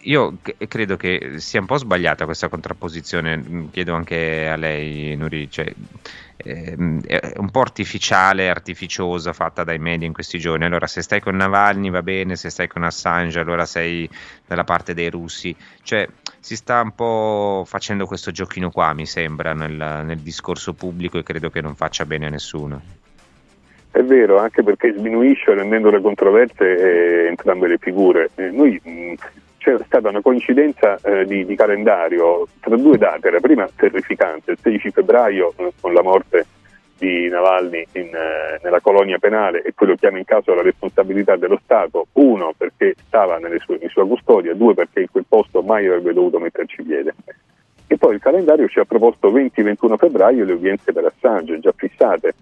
[0.01, 5.51] Io c- credo che sia un po' sbagliata questa contrapposizione chiedo anche a lei, Nuri,
[5.51, 5.69] cioè,
[6.37, 10.63] ehm, è un po' artificiale, artificiosa fatta dai media in questi giorni.
[10.63, 14.09] Allora, se stai con Navalny va bene, se stai con Assange, allora sei
[14.47, 15.53] dalla parte dei russi.
[15.83, 16.07] Cioè,
[16.39, 21.23] si sta un po' facendo questo giochino qua, mi sembra, nel, nel discorso pubblico e
[21.23, 22.81] credo che non faccia bene a nessuno.
[23.91, 28.29] È vero, anche perché sminuisce rendendo le controverse eh, entrambe le figure.
[28.35, 29.13] Eh, noi mh,
[29.95, 34.91] stata una coincidenza eh, di, di, calendario tra due date, la prima terrificante, il 16
[34.91, 36.45] febbraio eh, con la morte
[36.97, 41.59] di Navalny in, eh, nella colonia penale e quello chiama in caso la responsabilità dello
[41.63, 46.11] Stato, uno perché stava sue, in sua custodia, due perché in quel posto mai avrebbe
[46.11, 47.15] dovuto metterci piede.
[47.87, 52.33] E poi il calendario ci ha proposto 20-21 febbraio le udienze per Assange già fissate.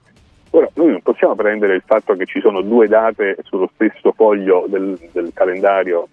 [0.51, 4.65] Ora, noi non possiamo prendere il fatto che ci sono due date sullo stesso foglio
[4.67, 6.07] del, del calendario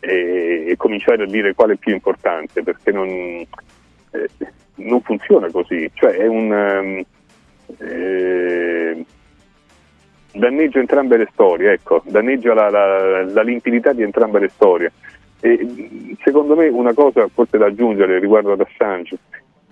[0.00, 4.28] e, e, cominciare a dire quale è più importante, perché non, eh,
[4.76, 6.50] non funziona così, cioè è un...
[6.50, 7.04] Um,
[7.78, 9.04] eh,
[10.32, 14.92] danneggia entrambe le storie, ecco, danneggia la, la, la, limpidità di entrambe le storie.
[15.40, 19.18] E, secondo me una cosa forse da aggiungere riguardo ad Assange,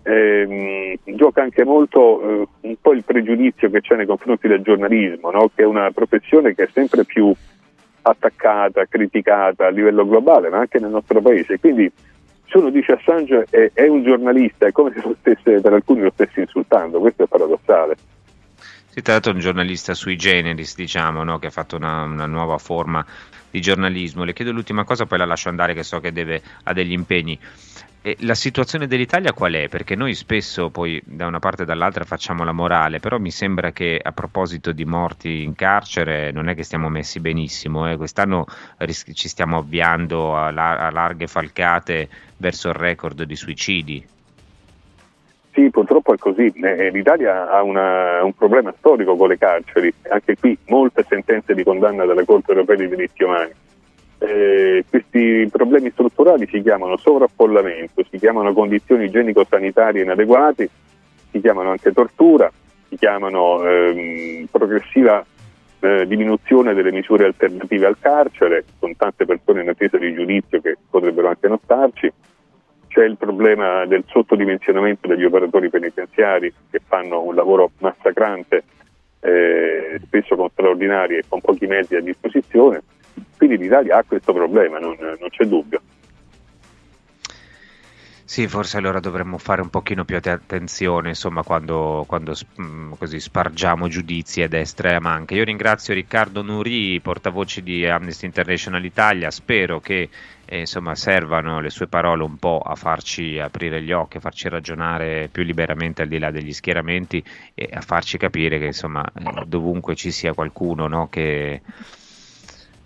[0.03, 5.31] eh, gioca anche molto eh, un po' il pregiudizio che c'è nei confronti del giornalismo,
[5.31, 5.51] no?
[5.55, 7.33] che è una professione che è sempre più
[8.11, 11.59] attaccata, criticata a livello globale, ma anche nel nostro paese.
[11.59, 11.90] Quindi
[12.47, 16.03] se uno dice Assange è, è un giornalista, è come se lo stesse, per alcuni
[16.03, 17.97] lo stesse insultando, questo è paradossale.
[18.90, 21.38] Si tratta di un giornalista sui generis, diciamo, no?
[21.38, 23.05] che ha fatto una, una, nuova forma
[23.51, 24.23] di giornalismo.
[24.23, 27.37] Le chiedo l'ultima cosa, poi la lascio andare, che so che deve, ha degli impegni.
[28.07, 29.69] E la situazione dell'Italia qual è?
[29.71, 33.71] Perché noi spesso poi da una parte e dall'altra facciamo la morale, però mi sembra
[33.73, 37.90] che a proposito di morti in carcere non è che stiamo messi benissimo.
[37.90, 37.97] Eh?
[37.97, 38.45] Quest'anno
[38.77, 44.07] ris- ci stiamo avviando a, la- a larghe falcate verso il record di suicidi.
[45.53, 46.53] Sì, purtroppo è così.
[46.62, 51.64] Eh, L'Italia ha una, un problema storico con le carceri, anche qui molte sentenze di
[51.64, 53.53] condanna della Corte europea dei diritti umani.
[54.27, 60.69] Eh, questi problemi strutturali si chiamano sovraffollamento, si chiamano condizioni igienico-sanitarie inadeguate,
[61.31, 62.51] si chiamano anche tortura,
[62.89, 65.25] si chiamano ehm, progressiva
[65.81, 70.77] eh, diminuzione delle misure alternative al carcere, con tante persone in attesa di giudizio che
[70.89, 72.13] potrebbero anche non starci
[72.95, 78.63] c'è il problema del sottodimensionamento degli operatori penitenziari che fanno un lavoro massacrante,
[79.19, 82.83] eh, spesso con straordinari e con pochi mezzi a disposizione.
[83.37, 85.81] Quindi l'Italia ha questo problema, non, non c'è dubbio.
[88.35, 93.87] Sì, forse allora dovremmo fare un pochino più attenzione, insomma, quando, quando mm, così spargiamo
[93.87, 95.35] giudizi a destra e a manca.
[95.35, 100.09] Io ringrazio Riccardo Nuri, portavoce di Amnesty International Italia, spero che
[100.46, 104.48] eh, insomma, servano le sue parole un po' a farci aprire gli occhi, a farci
[104.48, 107.22] ragionare più liberamente al di là degli schieramenti
[107.55, 111.61] e a farci capire che insomma, eh, dovunque ci sia qualcuno no, che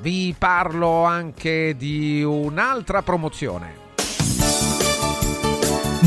[0.00, 3.74] Vi parlo anche di un'altra promozione.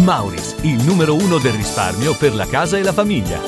[0.04, 3.40] Mauris, il numero uno del risparmio per la casa e la famiglia.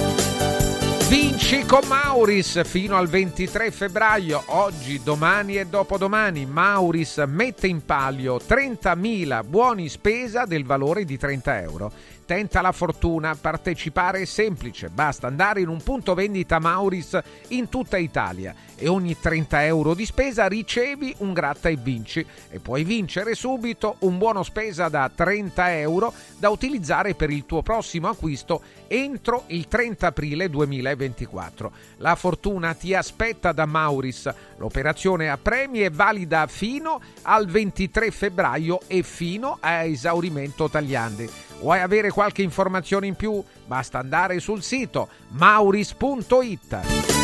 [1.09, 6.45] Vinci con Mauris fino al 23 febbraio, oggi, domani e dopodomani.
[6.45, 11.91] Mauris mette in palio 30.000 buoni spesa del valore di 30 euro
[12.25, 17.97] Tenta la fortuna, partecipare è semplice, basta andare in un punto vendita Mauris in tutta
[17.97, 23.35] Italia e ogni 30 euro di spesa ricevi un gratta e vinci e puoi vincere
[23.35, 29.43] subito un buono spesa da 30 euro da utilizzare per il tuo prossimo acquisto entro
[29.47, 31.71] il 30 aprile 2024.
[31.97, 38.79] La fortuna ti aspetta da Mauris, l'operazione a premi è valida fino al 23 febbraio
[38.87, 41.29] e fino a esaurimento tagliandi.
[41.59, 43.43] Vuoi avere qualche informazione in più?
[43.65, 47.14] Basta andare sul sito mauris.it.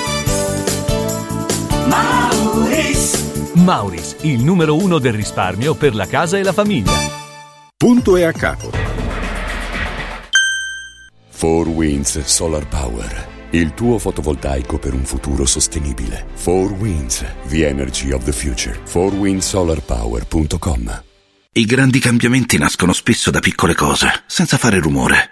[1.87, 3.51] Mauris.
[3.53, 6.91] Mauris, il numero uno del risparmio per la casa e la famiglia.
[7.77, 8.69] Punto e a capo.
[11.37, 13.29] 4 Winds Solar Power.
[13.51, 16.27] Il tuo fotovoltaico per un futuro sostenibile.
[16.43, 18.79] 4 Winds, the energy of the future.
[18.85, 21.01] 4windsolarpower.com
[21.53, 25.31] i grandi cambiamenti nascono spesso da piccole cose, senza fare rumore.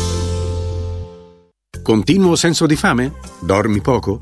[1.91, 3.11] Continuo senso di fame?
[3.41, 4.21] Dormi poco?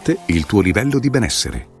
[0.27, 1.80] il tuo livello di benessere.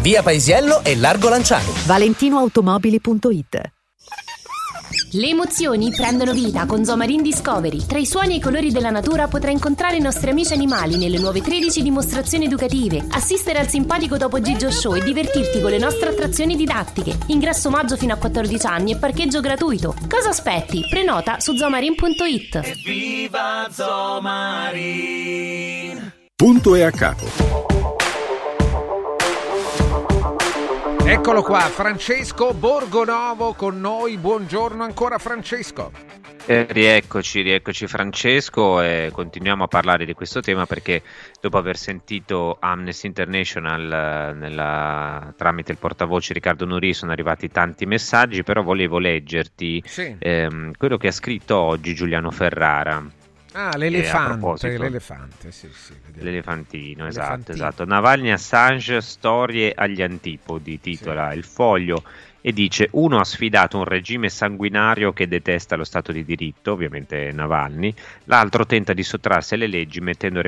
[0.00, 1.70] via Paesiello e Largo Lanciani.
[1.86, 3.76] ValentinoAutomobili.it
[5.12, 7.86] Le emozioni prendono vita con Zomarin Discovery.
[7.86, 11.18] Tra i suoni e i colori della natura potrai incontrare i nostri amici animali nelle
[11.18, 16.10] nuove 13 dimostrazioni educative, assistere al simpatico Topo Gigio Show e divertirti con le nostre
[16.10, 17.16] attrazioni didattiche.
[17.28, 19.94] Ingresso maggio fino a 14 anni e parcheggio gratuito.
[20.08, 20.86] Cosa aspetti?
[20.90, 22.82] Prenota su zomarin.it.
[22.84, 25.18] Viva Zomarin!
[26.34, 27.97] Punto e a capo.
[31.08, 34.18] Eccolo qua, Francesco Borgonovo con noi.
[34.18, 35.90] Buongiorno ancora Francesco.
[36.44, 41.02] Eh, rieccoci, rieccoci Francesco e continuiamo a parlare di questo tema perché
[41.40, 47.86] dopo aver sentito Amnesty International eh, nella, tramite il portavoce Riccardo Nuri sono arrivati tanti
[47.86, 50.14] messaggi, però volevo leggerti Sì.
[50.18, 53.02] ehm, quello che ha scritto oggi Giuliano Ferrara.
[53.52, 55.94] Ah, Eh, l'elefante, l'elefante, sì, sì.
[56.14, 57.84] L'elefantino, esatto, esatto.
[57.84, 62.02] Navalny Assange, storie agli antipodi, titola il foglio
[62.40, 67.32] e dice uno ha sfidato un regime sanguinario che detesta lo Stato di diritto, ovviamente
[67.32, 67.92] Navalny,
[68.24, 70.40] l'altro tenta di sottrarsi alle leggi mettendo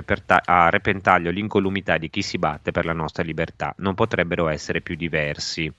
[0.45, 3.75] a repentaglio l'incolumità di chi si batte per la nostra libertà.
[3.79, 5.73] Non potrebbero essere più diversi.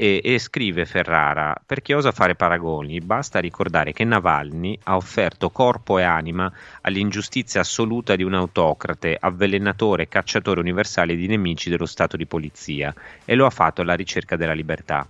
[0.00, 5.50] E, e, scrive Ferrara, per chi osa fare paragoni, basta ricordare che Navalny ha offerto
[5.50, 11.84] corpo e anima all'ingiustizia assoluta di un autocrate, avvelenatore e cacciatore universale di nemici dello
[11.84, 12.94] Stato di polizia
[13.24, 15.04] e lo ha fatto alla ricerca della libertà.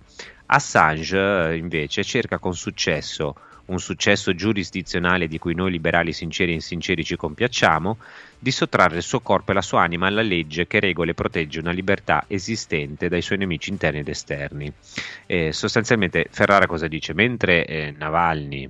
[0.47, 3.35] Assange, invece, cerca con successo
[3.69, 7.97] un successo giurisdizionale di cui noi liberali sinceri e insinceri ci compiacciamo,
[8.37, 11.59] di sottrarre il suo corpo e la sua anima alla legge che regola e protegge
[11.59, 14.71] una libertà esistente dai suoi nemici interni ed esterni.
[15.25, 17.13] Eh, sostanzialmente Ferrara cosa dice?
[17.13, 18.69] Mentre eh, Navalny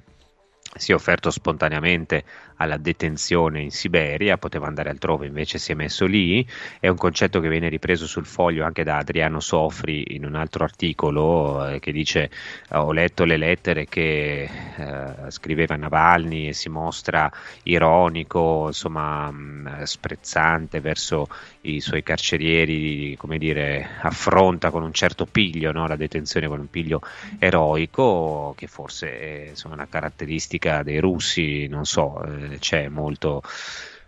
[0.76, 2.24] si è offerto spontaneamente
[2.60, 6.46] alla detenzione in Siberia, poteva andare altrove, invece si è messo lì.
[6.80, 10.64] È un concetto che viene ripreso sul foglio anche da Adriano Sofri in un altro
[10.64, 12.30] articolo eh, che dice
[12.72, 17.32] ho letto le lettere che eh, scriveva Navalny e si mostra
[17.64, 21.28] ironico, insomma mh, sprezzante verso
[21.62, 25.88] i suoi carcerieri, come dire, affronta con un certo piglio no?
[25.88, 27.02] la detenzione con un piglio
[27.38, 33.44] eroico che forse è insomma, una caratteristica dei russi, non so, eh, c'è molto,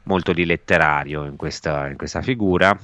[0.04, 2.78] molto di letterario in questa, in questa figura.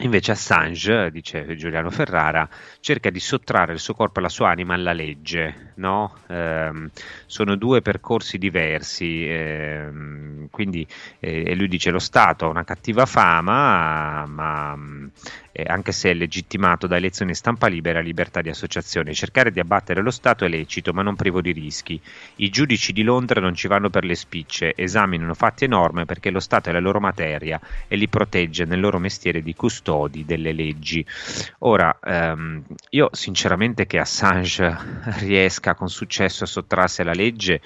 [0.00, 2.48] Invece Assange, dice Giuliano Ferrara,
[2.78, 5.72] cerca di sottrarre il suo corpo e la sua anima alla legge.
[5.76, 6.14] No?
[6.28, 6.70] Eh,
[7.26, 9.88] sono due percorsi diversi, eh,
[10.52, 10.86] quindi
[11.18, 14.78] eh, lui dice lo Stato ha una cattiva fama, ma
[15.52, 19.14] eh, anche se è legittimato da elezioni e stampa libera, libertà di associazione.
[19.14, 22.00] Cercare di abbattere lo Stato è lecito, ma non privo di rischi.
[22.36, 26.30] I giudici di Londra non ci vanno per le spicce, esaminano fatti e norme perché
[26.30, 30.52] lo Stato è la loro materia e li protegge nel loro mestiere di custodi delle
[30.52, 31.04] leggi.
[31.60, 34.76] Ora, ehm, io sinceramente che Assange
[35.20, 37.60] riesca con successo a sottrarsi alla legge,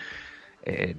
[0.63, 0.95] eh,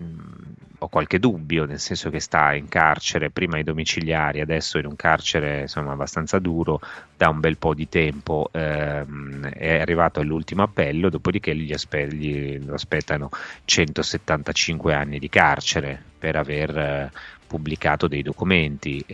[0.79, 4.95] ho qualche dubbio, nel senso che sta in carcere, prima ai domiciliari, adesso in un
[4.95, 6.81] carcere insomma, abbastanza duro
[7.15, 12.59] da un bel po' di tempo, ehm, è arrivato all'ultimo appello, dopodiché gli, aspe- gli
[12.69, 13.29] aspettano
[13.63, 17.11] 175 anni di carcere per aver eh,
[17.47, 19.05] pubblicato dei documenti.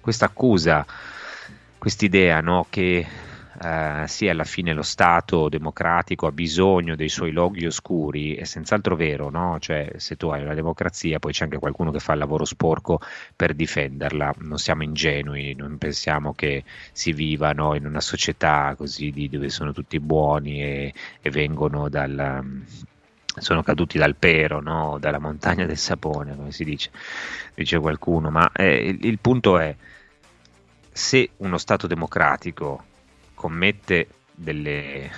[0.00, 0.86] questa accusa,
[1.78, 3.06] quest'idea no, che
[3.62, 8.96] eh, sì, alla fine lo Stato democratico ha bisogno dei suoi loghi oscuri, è senz'altro
[8.96, 9.58] vero, no?
[9.60, 13.00] Cioè, se tu hai una democrazia, poi c'è anche qualcuno che fa il lavoro sporco
[13.36, 14.34] per difenderla.
[14.38, 19.72] Non siamo ingenui, non pensiamo che si vivano in una società così di, dove sono
[19.72, 22.42] tutti buoni e, e vengono dal
[23.36, 24.96] sono caduti dal pero, no?
[25.00, 26.90] dalla montagna del sapone, come si dice,
[27.54, 29.74] dice qualcuno, ma eh, il, il punto è
[30.92, 32.84] se uno Stato democratico
[33.44, 35.10] commette delle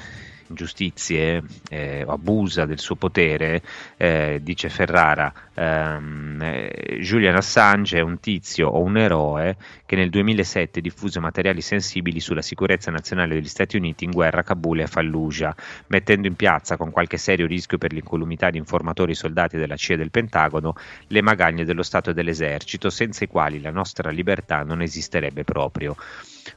[0.49, 3.62] ingiustizie eh, abusa del suo potere,
[3.97, 10.11] eh, dice Ferrara, ehm, eh, Julian Assange è un tizio o un eroe che nel
[10.11, 14.82] 2007 diffuse materiali sensibili sulla sicurezza nazionale degli Stati Uniti in guerra a Kabul e
[14.84, 15.55] a Fallujah,
[15.88, 19.94] mettendo in piazza con qualche serio rischio per l'incolumità di informatori e soldati della CIA
[19.94, 20.74] e del Pentagono
[21.09, 25.97] le magagne dello Stato e dell'esercito, senza i quali la nostra libertà non esisterebbe proprio.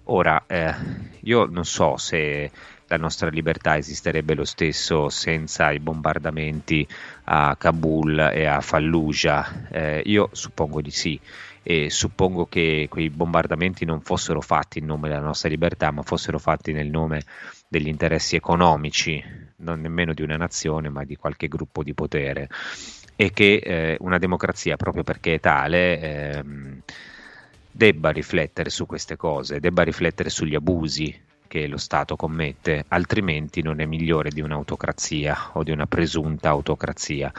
[0.06, 0.74] Ora, eh,
[1.22, 2.52] io non so se
[2.90, 6.88] la nostra libertà esisterebbe lo stesso senza i bombardamenti
[7.26, 9.68] a Kabul e a Fallujah?
[9.70, 11.20] Eh, io suppongo di sì
[11.62, 16.40] e suppongo che quei bombardamenti non fossero fatti in nome della nostra libertà, ma fossero
[16.40, 17.22] fatti nel nome
[17.68, 19.24] degli interessi economici,
[19.58, 22.50] non nemmeno di una nazione, ma di qualche gruppo di potere.
[23.16, 26.82] E che eh, una democrazia, proprio perché è tale, ehm,
[27.70, 33.82] debba riflettere su queste cose, debba riflettere sugli abusi che lo Stato commette, altrimenti non
[33.82, 37.34] è migliore di un'autocrazia o di una presunta autocrazia.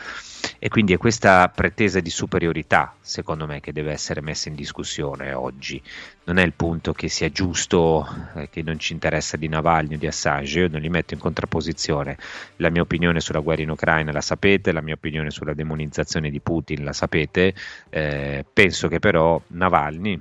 [0.58, 5.32] E quindi è questa pretesa di superiorità, secondo me, che deve essere messa in discussione
[5.32, 5.80] oggi.
[6.24, 9.98] Non è il punto che sia giusto, eh, che non ci interessa di Navalny o
[9.98, 12.18] di Assange, io non li metto in contrapposizione.
[12.56, 16.40] La mia opinione sulla guerra in Ucraina la sapete, la mia opinione sulla demonizzazione di
[16.40, 17.54] Putin la sapete,
[17.88, 20.20] eh, penso che però Navalny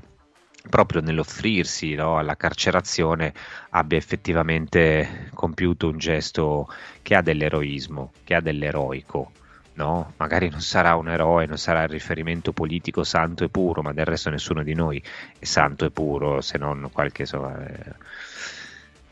[0.69, 3.33] proprio nell'offrirsi no, alla carcerazione
[3.71, 6.67] abbia effettivamente compiuto un gesto
[7.01, 9.31] che ha dell'eroismo, che ha dell'eroico.
[9.73, 10.13] No?
[10.17, 14.05] Magari non sarà un eroe, non sarà il riferimento politico santo e puro, ma del
[14.05, 15.01] resto nessuno di noi
[15.39, 17.95] è santo e puro, se non qualche insomma, eh,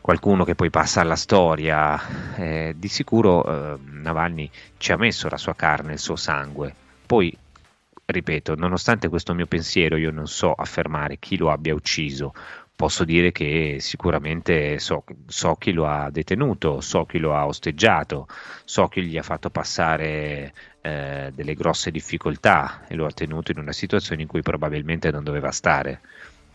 [0.08, 1.98] qualcuno che poi passa alla storia.
[2.36, 6.74] Eh, di sicuro eh, Navalny ci ha messo la sua carne, il suo sangue.
[7.06, 7.34] Poi
[8.10, 12.32] ripeto, nonostante questo mio pensiero, io non so affermare chi lo abbia ucciso.
[12.74, 18.26] Posso dire che sicuramente so, so chi lo ha detenuto, so chi lo ha osteggiato,
[18.64, 23.58] so chi gli ha fatto passare eh, delle grosse difficoltà e lo ha tenuto in
[23.58, 26.00] una situazione in cui probabilmente non doveva stare.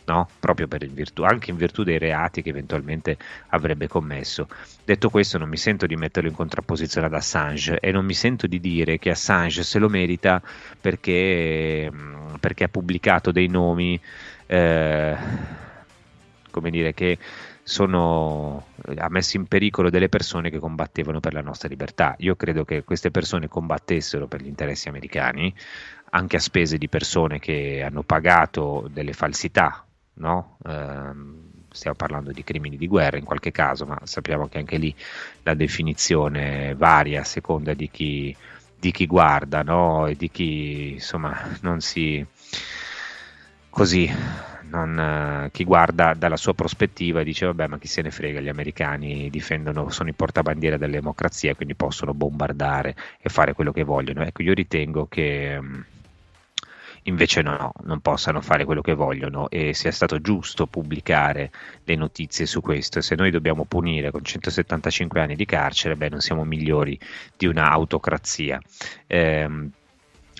[0.06, 0.28] No?
[0.39, 4.47] proprio virtù, anche in virtù dei reati che eventualmente avrebbe commesso.
[4.84, 8.47] Detto questo, non mi sento di metterlo in contrapposizione ad Assange e non mi sento
[8.47, 10.41] di dire che Assange se lo merita
[10.80, 13.99] perché, mm, perché ha pubblicato dei nomi,
[14.45, 15.16] eh,
[16.51, 17.18] come dire, che
[17.64, 22.16] sono, ha messo in pericolo delle persone che combattevano per la nostra libertà.
[22.20, 25.54] Io credo che queste persone combattessero per gli interessi americani,
[26.12, 29.86] anche a spese di persone che hanno pagato delle falsità
[30.16, 30.57] no?
[30.66, 31.11] Eh,
[31.70, 34.93] stiamo parlando di crimini di guerra in qualche caso, ma sappiamo che anche lì
[35.43, 38.36] la definizione varia a seconda di chi,
[38.80, 40.07] di chi guarda no?
[40.07, 42.26] e di chi insomma non si
[43.70, 44.11] così
[44.74, 48.49] non, chi guarda dalla sua prospettiva e dice vabbè ma chi se ne frega gli
[48.49, 54.24] americani difendono sono i portabandiera della democrazia quindi possono bombardare e fare quello che vogliono
[54.24, 55.59] ecco io ritengo che
[57.04, 61.51] invece no, non possano fare quello che vogliono e sia stato giusto pubblicare
[61.84, 63.01] le notizie su questo.
[63.01, 66.97] Se noi dobbiamo punire con 175 anni di carcere, beh, non siamo migliori
[67.36, 68.60] di un'autocrazia.
[69.08, 69.70] Eh,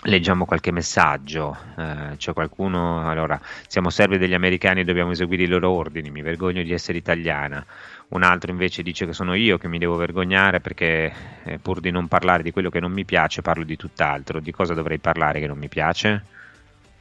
[0.06, 5.48] Leggiamo qualche messaggio, eh, c'è qualcuno, allora, siamo servi degli americani e dobbiamo eseguire i
[5.48, 7.66] loro ordini, mi vergogno di essere italiana,
[8.10, 11.14] un altro invece dice che sono io che mi devo vergognare perché
[11.46, 14.52] eh, pur di non parlare di quello che non mi piace parlo di tutt'altro, di
[14.52, 16.26] cosa dovrei parlare che non mi piace?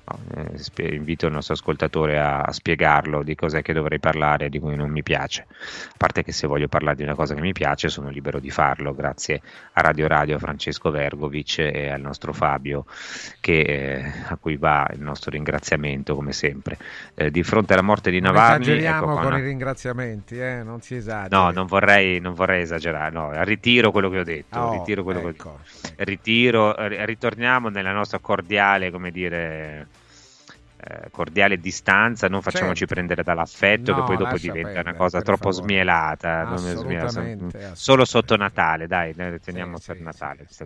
[0.05, 4.90] Eh, invito il nostro ascoltatore a, spiegarlo di cos'è che dovrei parlare di cui non
[4.90, 5.46] mi piace.
[5.48, 8.50] A parte che se voglio parlare di una cosa che mi piace sono libero di
[8.50, 9.40] farlo, grazie
[9.72, 12.84] a Radio Radio, a Francesco Vergovic e al nostro Fabio,
[13.40, 16.76] che, eh, a cui va il nostro ringraziamento come sempre.
[17.14, 18.62] Eh, di fronte alla morte di Navalny...
[18.62, 20.62] esageriamo ecco, con i ringraziamenti, eh?
[20.62, 21.42] non si esagera.
[21.42, 25.20] No, non vorrei, non vorrei esagerare, no, ritiro quello che ho detto, oh, ritiro quello
[25.20, 25.30] ecco.
[25.30, 26.05] che ho detto.
[26.05, 29.86] Ritiro, ritorniamo nella nostra cordiale, come dire eh,
[31.11, 32.95] cordiale distanza, non facciamoci certo.
[32.95, 35.66] prendere dall'affetto no, che poi dopo diventa perdere, una cosa troppo favore.
[35.66, 36.41] smielata.
[36.41, 40.47] Assolutamente, Solo sotto Natale, dai, noi teniamo sì, per sì, Natale.
[40.49, 40.64] Sì,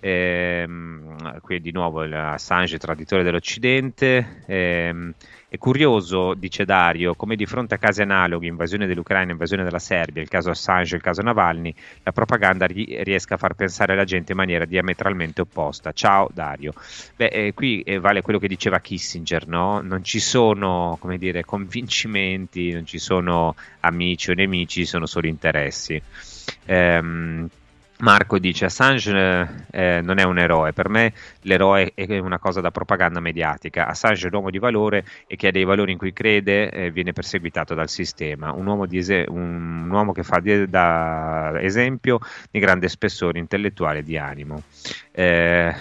[0.00, 4.42] ehm, qui di nuovo Assange, traditore dell'Occidente.
[4.46, 5.14] Ehm,
[5.50, 10.22] è curioso, dice Dario, come di fronte a casi analoghi, invasione dell'Ucraina, invasione della Serbia,
[10.22, 11.74] il caso Assange, il caso Navalny,
[12.04, 15.90] la propaganda riesca a far pensare la gente in maniera diametralmente opposta.
[15.90, 16.72] Ciao Dario.
[17.16, 19.80] Beh, eh, qui eh, vale quello che diceva Kissinger, no?
[19.80, 26.00] Non ci sono, come dire, convincimenti, non ci sono amici o nemici, sono solo interessi.
[26.66, 27.48] Ehm,
[28.00, 32.70] Marco dice Assange eh, non è un eroe, per me l'eroe è una cosa da
[32.70, 36.12] propaganda mediatica, Assange è un uomo di valore e che ha dei valori in cui
[36.12, 41.60] crede eh, viene perseguitato dal sistema, un uomo, es- un uomo che fa di- da
[41.60, 42.18] esempio
[42.50, 44.62] di grande spessore intellettuale e di animo.
[45.12, 45.74] Eh,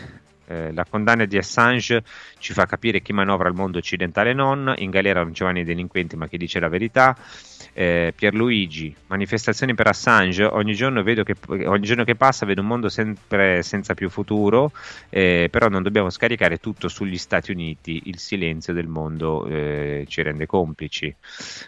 [0.47, 2.03] eh, la condanna di Assange
[2.39, 5.59] ci fa capire chi manovra il mondo occidentale e non, in galera non ci vanno
[5.59, 7.15] i delinquenti ma chi dice la verità.
[7.73, 11.35] Eh, Pierluigi, manifestazioni per Assange, ogni giorno, che,
[11.65, 14.71] ogni giorno, che, passa vedo un mondo sempre senza più futuro,
[15.09, 20.21] eh, però non dobbiamo scaricare tutto sugli Stati Uniti, il silenzio del mondo eh, ci
[20.21, 21.13] rende complici.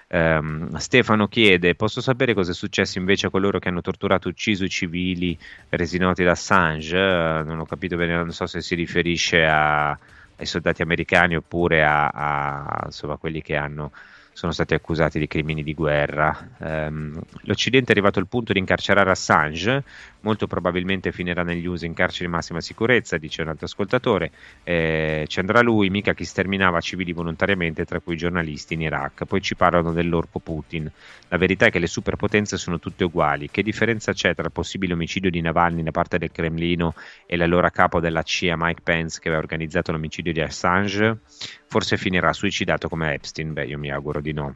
[0.09, 4.31] Um, Stefano chiede, posso sapere cosa è successo invece a coloro che hanno torturato e
[4.31, 5.37] ucciso i civili
[5.69, 6.97] resi noti da Assange?
[7.43, 12.07] non ho capito bene, non so se si riferisce a, ai soldati americani oppure a,
[12.07, 13.91] a insomma, quelli che hanno
[14.33, 16.35] sono stati accusati di crimini di guerra.
[16.59, 19.83] Um, L'Occidente è arrivato al punto di incarcerare Assange,
[20.21, 24.31] molto probabilmente finirà negli USA in carcere di massima sicurezza, dice un altro ascoltatore.
[24.63, 29.25] Eh, ci andrà lui, mica chi sterminava civili volontariamente, tra cui giornalisti in Iraq.
[29.25, 30.89] Poi ci parlano dell'orco Putin.
[31.29, 33.49] La verità è che le superpotenze sono tutte uguali.
[33.49, 36.93] Che differenza c'è tra il possibile omicidio di Navalny da parte del Cremlino
[37.25, 41.19] e l'allora capo della CIA Mike Pence che aveva organizzato l'omicidio di Assange?
[41.67, 43.53] Forse finirà suicidato come Epstein?
[43.53, 44.55] Beh, io mi auguro di no.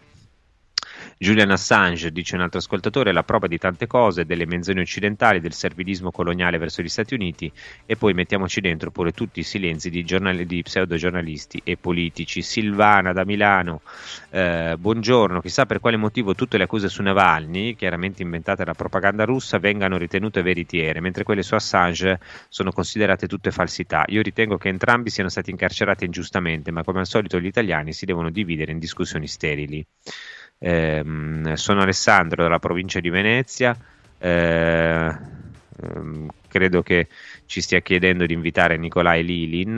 [1.18, 5.40] Julian Assange, dice un altro ascoltatore, è la prova di tante cose, delle menzogne occidentali,
[5.40, 7.50] del servilismo coloniale verso gli Stati Uniti
[7.86, 12.42] e poi mettiamoci dentro pure tutti i silenzi di, giornali, di pseudogiornalisti e politici.
[12.42, 13.82] Silvana da Milano,
[14.32, 19.24] eh, buongiorno, chissà per quale motivo tutte le accuse su Navalny, chiaramente inventate dalla propaganda
[19.24, 24.04] russa, vengano ritenute veritiere, mentre quelle su Assange sono considerate tutte falsità.
[24.08, 28.06] Io ritengo che entrambi siano stati incarcerati ingiustamente, ma come al solito gli italiani si
[28.06, 29.86] devono dividere in discussioni sterili.
[30.58, 31.04] Eh,
[31.54, 33.76] sono Alessandro dalla provincia di Venezia.
[34.18, 35.18] Eh,
[35.82, 37.08] ehm, credo che
[37.46, 39.78] ci stia chiedendo di invitare Nicolai Lilin.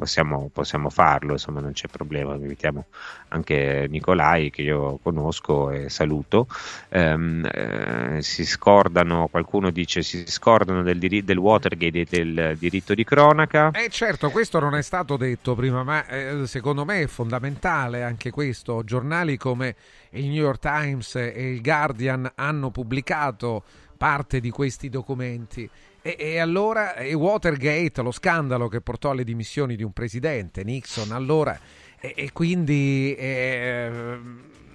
[0.00, 2.86] Possiamo, possiamo farlo, insomma non c'è problema, invitiamo
[3.28, 6.46] anche Nicolai che io conosco e saluto.
[6.88, 12.94] Um, eh, si scordano, qualcuno dice si scordano del, dir- del Watergate e del diritto
[12.94, 13.72] di cronaca.
[13.72, 18.30] Eh certo, questo non è stato detto prima, ma eh, secondo me è fondamentale anche
[18.30, 18.82] questo.
[18.82, 19.76] Giornali come
[20.12, 23.62] il New York Times e il Guardian hanno pubblicato
[23.98, 25.68] parte di questi documenti.
[26.02, 31.12] E, e, allora e Watergate, lo scandalo che portò alle dimissioni di un presidente, Nixon,
[31.12, 31.58] allora,
[32.00, 34.18] e, e quindi eh,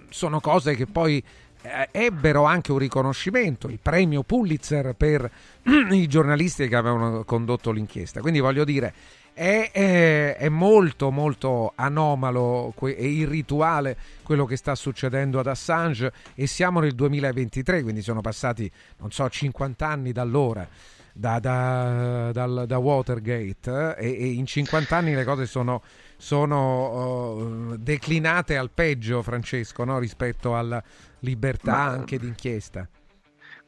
[0.09, 1.23] sono cose che poi
[1.63, 5.29] eh, ebbero anche un riconoscimento, il premio Pulitzer per
[5.91, 8.21] i giornalisti che avevano condotto l'inchiesta.
[8.21, 8.93] Quindi voglio dire,
[9.33, 16.45] è, è, è, molto molto anomalo e irrituale quello che sta succedendo ad Assange e
[16.47, 20.67] siamo nel 2023, quindi sono passati, non so, 50 anni da allora.
[21.17, 25.81] Da, da, da, da Watergate eh, e, e, in 50 anni le cose sono,
[26.17, 29.97] sono uh, declinate al peggio Francesco no?
[29.97, 30.83] rispetto alla
[31.19, 31.83] libertà Ma...
[31.85, 32.85] anche d'inchiesta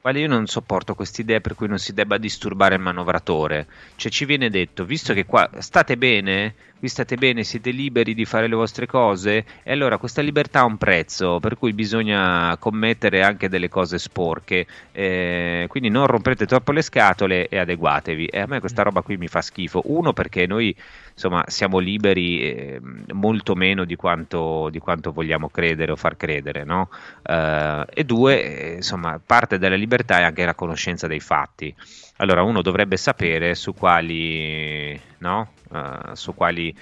[0.07, 3.67] Guarda, io non sopporto questa idea per cui non si debba disturbare il manovratore.
[3.97, 8.23] Cioè, ci viene detto, visto che qua state bene, vi state bene, siete liberi di
[8.23, 13.21] fare le vostre cose, e allora questa libertà ha un prezzo, per cui bisogna commettere
[13.21, 14.65] anche delle cose sporche.
[14.93, 18.27] Eh, quindi non rompete troppo le scatole e adeguatevi.
[18.27, 19.81] E a me questa roba qui mi fa schifo.
[19.87, 20.73] Uno, perché noi
[21.17, 22.79] insomma siamo liberi eh,
[23.13, 26.89] molto meno di quanto, di quanto, vogliamo credere o far credere, no?
[27.23, 31.73] Eh, e due, eh, insomma, parte della libertà è anche la conoscenza dei fatti.
[32.17, 35.49] Allora uno dovrebbe sapere su quali, no?
[35.69, 36.75] uh, su quali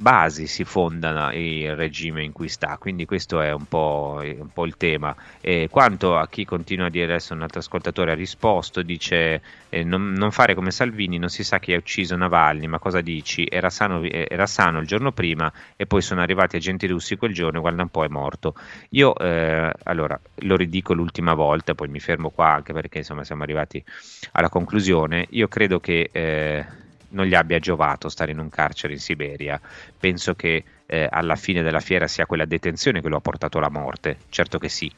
[0.00, 4.64] basi si fonda il regime in cui sta, quindi questo è un po', un po
[4.64, 5.14] il tema.
[5.42, 9.84] E quanto a chi continua a dire adesso un altro ascoltatore ha risposto, dice eh,
[9.84, 13.46] non, non, fare come Salvini, non si sa chi ha ucciso Navalny, ma cosa dici?
[13.48, 17.58] Era sano, era sano, il giorno prima e poi sono arrivati agenti russi quel giorno
[17.58, 18.54] e guarda un po' è morto.
[18.90, 23.42] Io eh, allora lo ridico l'ultima volta, poi mi fermo qua anche perché insomma siamo
[23.42, 23.84] arrivati
[24.32, 25.26] alla conclusione.
[25.30, 26.64] Io credo che eh,
[27.10, 29.60] non gli abbia giovato stare in un carcere in Siberia.
[29.98, 33.70] Penso che eh, alla fine della fiera sia quella detenzione che lo ha portato alla
[33.70, 34.18] morte.
[34.28, 34.90] Certo che sì,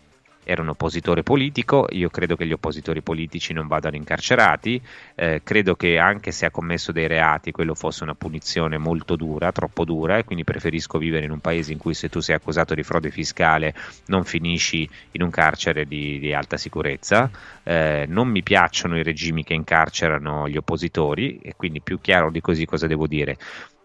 [0.45, 4.81] era un oppositore politico, io credo che gli oppositori politici non vadano incarcerati,
[5.15, 9.53] eh, credo che anche se ha commesso dei reati quello fosse una punizione molto dura,
[9.53, 12.75] troppo dura e quindi preferisco vivere in un paese in cui se tu sei accusato
[12.75, 13.75] di frode fiscale
[14.07, 17.31] non finisci in un carcere di, di alta sicurezza,
[17.63, 22.41] eh, non mi piacciono i regimi che incarcerano gli oppositori e quindi più chiaro di
[22.41, 23.37] così cosa devo dire.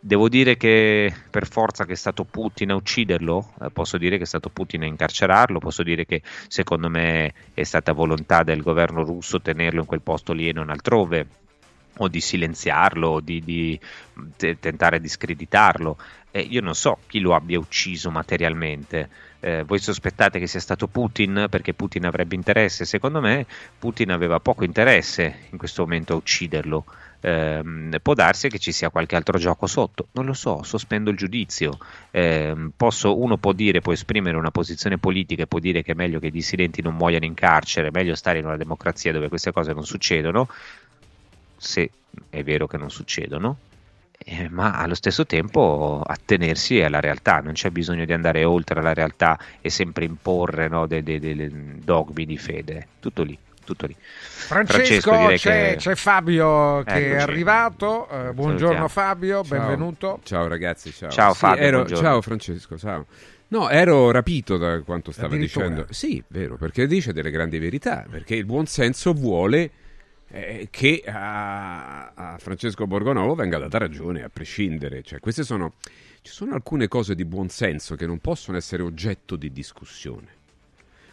[0.07, 4.23] Devo dire che per forza che è stato Putin a ucciderlo, eh, posso dire che
[4.23, 9.03] è stato Putin a incarcerarlo, posso dire che secondo me è stata volontà del governo
[9.03, 11.27] russo tenerlo in quel posto lì e non altrove,
[11.97, 13.77] o di silenziarlo, o di, di
[14.37, 15.97] t- tentare di screditarlo.
[16.31, 19.09] Eh, io non so chi lo abbia ucciso materialmente.
[19.47, 22.83] Eh, voi sospettate che sia stato Putin perché Putin avrebbe interesse?
[22.83, 23.45] Secondo me
[23.79, 26.83] Putin aveva poco interesse in questo momento a ucciderlo
[27.21, 31.15] ehm, può darsi che ci sia qualche altro gioco sotto, non lo so, sospendo il
[31.15, 31.77] giudizio.
[32.11, 35.95] Eh, posso, uno può dire, può esprimere una posizione politica e può dire che è
[35.95, 39.29] meglio che i dissidenti non muoiano in carcere, è meglio stare in una democrazia dove
[39.29, 40.49] queste cose non succedono,
[41.55, 41.89] se
[42.29, 43.57] è vero che non succedono.
[44.20, 48.93] Eh, ma allo stesso tempo attenersi alla realtà, non c'è bisogno di andare oltre la
[48.93, 53.38] realtà e sempre imporre no, dei, dei, dei dogmi di fede, tutto lì
[53.68, 53.95] tutto lì.
[53.99, 55.76] Francesco, Francesco c'è, che...
[55.76, 57.11] c'è, Fabio che Eccoci.
[57.11, 58.07] è arrivato.
[58.07, 59.57] Eh, buongiorno Fabio, ciao.
[59.57, 60.20] benvenuto.
[60.24, 61.09] Ciao ragazzi, ciao.
[61.09, 61.86] Ciao sì, Fabio, ero...
[61.86, 63.05] ciao Francesco, ciao.
[63.49, 65.86] No, ero rapito da quanto stava dicendo.
[65.89, 69.70] Sì, vero, perché dice delle grandi verità, perché il buon senso vuole
[70.30, 75.01] eh, che a, a, Francesco Borgonovo venga data ragione, a prescindere.
[75.03, 75.73] Cioè, queste sono,
[76.21, 80.36] ci sono alcune cose di buon senso che non possono essere oggetto di discussione.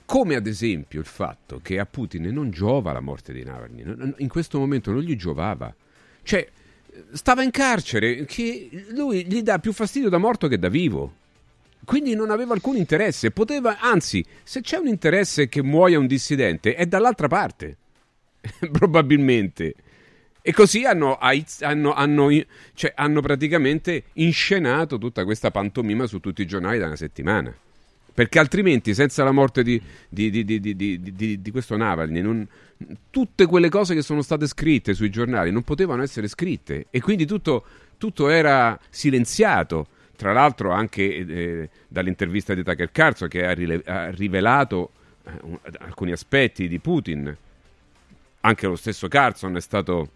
[0.07, 4.29] Come ad esempio il fatto che a Putin non giova la morte di Navalny, in
[4.29, 5.75] questo momento non gli giovava.
[6.23, 6.47] Cioè,
[7.13, 11.23] stava in carcere, che lui gli dà più fastidio da morto che da vivo.
[11.85, 16.75] Quindi non aveva alcun interesse, poteva, anzi, se c'è un interesse che muoia un dissidente,
[16.75, 17.77] è dall'altra parte,
[18.71, 19.75] probabilmente.
[20.43, 22.29] E così hanno, hanno, hanno,
[22.75, 27.55] cioè, hanno praticamente inscenato tutta questa pantomima su tutti i giornali da una settimana.
[28.13, 32.47] Perché altrimenti, senza la morte di, di, di, di questo Navalny, non,
[33.11, 37.27] tutte quelle cose che sono state scritte sui giornali non potevano essere scritte e quindi
[37.27, 37.65] tutto,
[37.99, 39.89] tutto era silenziato.
[40.15, 44.93] Tra l'altro, anche eh, dall'intervista di Tucker Carlson, che ha, rile- ha rivelato
[45.25, 47.37] eh, alcuni aspetti di Putin,
[48.45, 50.09] anche lo stesso Carlson è stato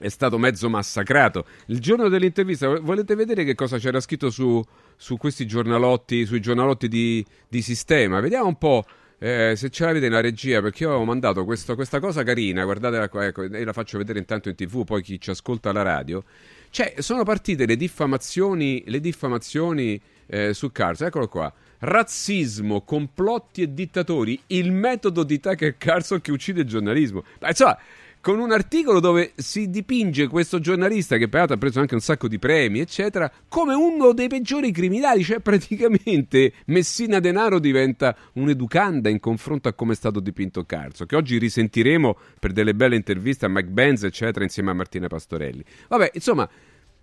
[0.00, 1.44] è stato mezzo massacrato.
[1.66, 4.62] Il giorno dell'intervista, volete vedere che cosa c'era scritto su,
[4.96, 8.18] su questi giornalotti, sui giornalotti di, di sistema?
[8.20, 8.86] Vediamo un po'.
[9.18, 13.10] Eh, se ce l'avete nella regia, perché io avevo mandato questo, questa cosa carina, guardatela
[13.10, 16.24] qua, ecco, e la faccio vedere intanto in tv, poi chi ci ascolta alla radio.
[16.70, 20.00] Cioè, sono partite le diffamazioni, le diffamazioni
[20.30, 21.52] eh, su Carson, eccolo qua.
[21.80, 27.24] Razzismo, complotti e dittatori, il metodo di Tucker Carlson che uccide il giornalismo.
[27.40, 27.78] Ma insomma,
[28.20, 32.28] con un articolo dove si dipinge questo giornalista, che peraltro ha preso anche un sacco
[32.28, 35.24] di premi, eccetera, come uno dei peggiori criminali.
[35.24, 41.16] Cioè, praticamente Messina Denaro diventa un'educanda in confronto a come è stato dipinto Carso, che
[41.16, 45.64] oggi risentiremo per delle belle interviste a Mike Benz, eccetera, insieme a Martina Pastorelli.
[45.88, 46.46] Vabbè, insomma,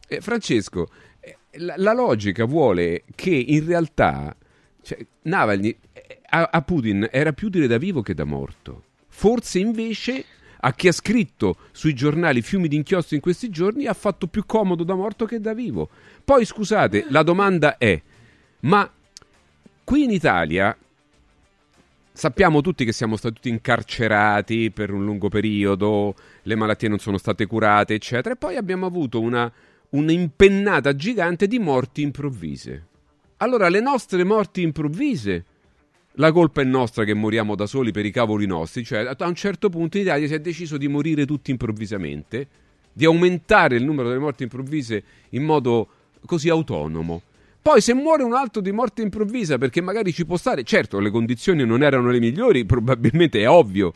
[0.07, 0.87] eh, Francesco,
[1.57, 4.35] la, la, logica vuole che in realtà
[4.81, 8.83] cioè, Navalny eh, a, a Putin era più dire da vivo che da morto.
[9.07, 10.23] Forse invece
[10.59, 14.45] a chi ha scritto sui giornali fiumi di inchiostro in questi giorni ha fatto più
[14.45, 15.89] comodo da morto che da vivo.
[16.23, 18.01] Poi scusate, la domanda è,
[18.61, 18.89] ma
[19.83, 20.75] qui in Italia
[22.17, 27.45] sappiamo tutti che siamo stati incarcerati per un lungo periodo, le malattie non sono state
[27.45, 29.51] curate, eccetera, e poi abbiamo avuto una,
[29.89, 32.85] un'impennata gigante di morti improvvise.
[33.37, 35.45] Allora, le nostre morti improvvise
[36.19, 39.35] la colpa è nostra che moriamo da soli per i cavoli nostri, cioè a un
[39.35, 42.47] certo punto in Italia si è deciso di morire tutti improvvisamente,
[42.91, 45.87] di aumentare il numero delle morti improvvise in modo
[46.25, 47.21] così autonomo.
[47.61, 51.11] Poi se muore un altro di morte improvvisa perché magari ci può stare, certo le
[51.11, 53.93] condizioni non erano le migliori, probabilmente è ovvio,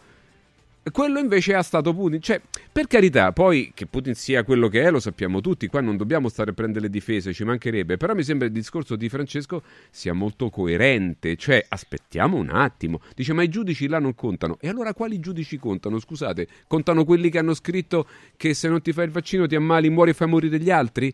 [0.90, 2.20] quello invece è stato Putin.
[2.20, 5.68] Cioè, per carità, poi che Putin sia quello che è, lo sappiamo tutti.
[5.68, 7.98] Qua non dobbiamo stare a prendere le difese, ci mancherebbe.
[7.98, 9.62] Però mi sembra il discorso di Francesco
[9.92, 11.36] sia molto coerente.
[11.36, 13.00] Cioè, aspettiamo un attimo.
[13.16, 14.58] Dice, ma i giudici là non contano.
[14.60, 16.00] E allora quali giudici contano?
[16.00, 19.90] Scusate, contano quelli che hanno scritto che se non ti fai il vaccino ti ammali,
[19.90, 21.14] muori e fai morire gli altri?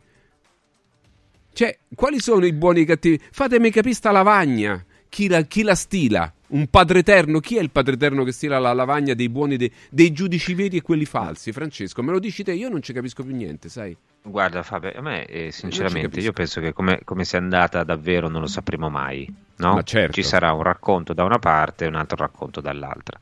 [1.51, 3.19] Cioè, quali sono i buoni e i cattivi?
[3.31, 4.85] Fatemi capire sta lavagna.
[5.09, 6.31] Chi la, chi la stila?
[6.49, 7.39] Un padre eterno?
[7.39, 10.77] Chi è il padre eterno che stila la lavagna dei buoni, dei, dei giudici veri
[10.77, 11.51] e quelli falsi?
[11.51, 12.53] Francesco, me lo dici te?
[12.53, 13.95] Io non ci capisco più niente, sai?
[14.21, 18.41] Guarda Fabio, a me eh, sinceramente io penso che come, come sia andata davvero non
[18.41, 19.81] lo sapremo mai, no?
[19.83, 20.13] certo.
[20.13, 23.17] Ci sarà un racconto da una parte e un altro racconto dall'altra,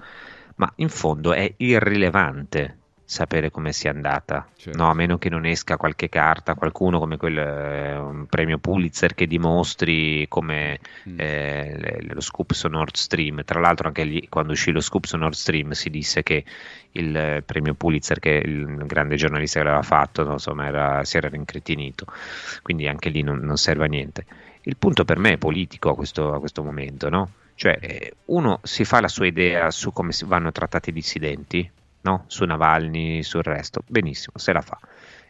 [0.55, 2.78] ma in fondo è irrilevante
[3.08, 4.82] sapere come sia andata, certo.
[4.82, 9.28] no, a meno che non esca qualche carta, qualcuno come quel eh, premio Pulitzer che
[9.28, 11.20] dimostri come mm.
[11.20, 13.43] eh, lo scoop su Nord Stream.
[13.45, 16.43] Tra l'altro, anche lì, quando uscì lo scoop su Nord Stream, si disse che
[16.93, 21.18] il eh, premio Pulitzer, che il grande giornalista che l'aveva fatto, no, insomma, era, si
[21.18, 22.08] era rincretinito,
[22.64, 24.26] quindi anche lì non, non, serve a niente.
[24.64, 27.30] Il punto per me è politico a questo, a questo momento, no?
[27.53, 31.70] Cioè, eh, uno si fa la sua idea su come vanno trattati i dissidenti,
[32.06, 32.24] no?
[32.28, 34.80] su Navalny, sul resto, benissimo, se la fa.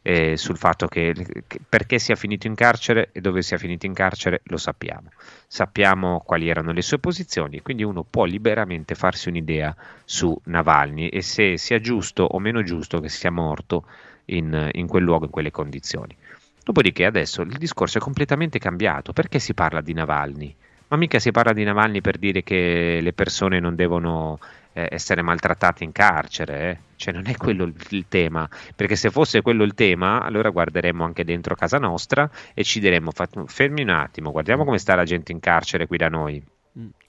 [0.07, 1.15] Eh, sul fatto che,
[1.47, 5.09] che, perché sia finito in carcere e dove sia finito in carcere lo sappiamo.
[5.47, 11.23] Sappiamo quali erano le sue posizioni, quindi uno può liberamente farsi un'idea su Navalny e
[11.23, 13.85] se sia giusto o meno giusto che sia morto
[14.25, 16.15] in, in quel luogo, in quelle condizioni.
[16.63, 19.13] Dopodiché adesso il discorso è completamente cambiato.
[19.13, 20.55] Perché si parla di Navalny?
[20.87, 24.39] Ma mica si parla di Navalny per dire che le persone non devono
[24.75, 26.77] eh, essere maltrattate in carcere, eh?
[26.97, 31.05] cioè non è quello il, il, tema, perché se fosse quello il tema, allora guarderemmo
[31.05, 33.11] anche dentro casa nostra e ci diremmo
[33.45, 36.43] fermi un attimo, guardiamo come sta la gente in carcere qui da noi.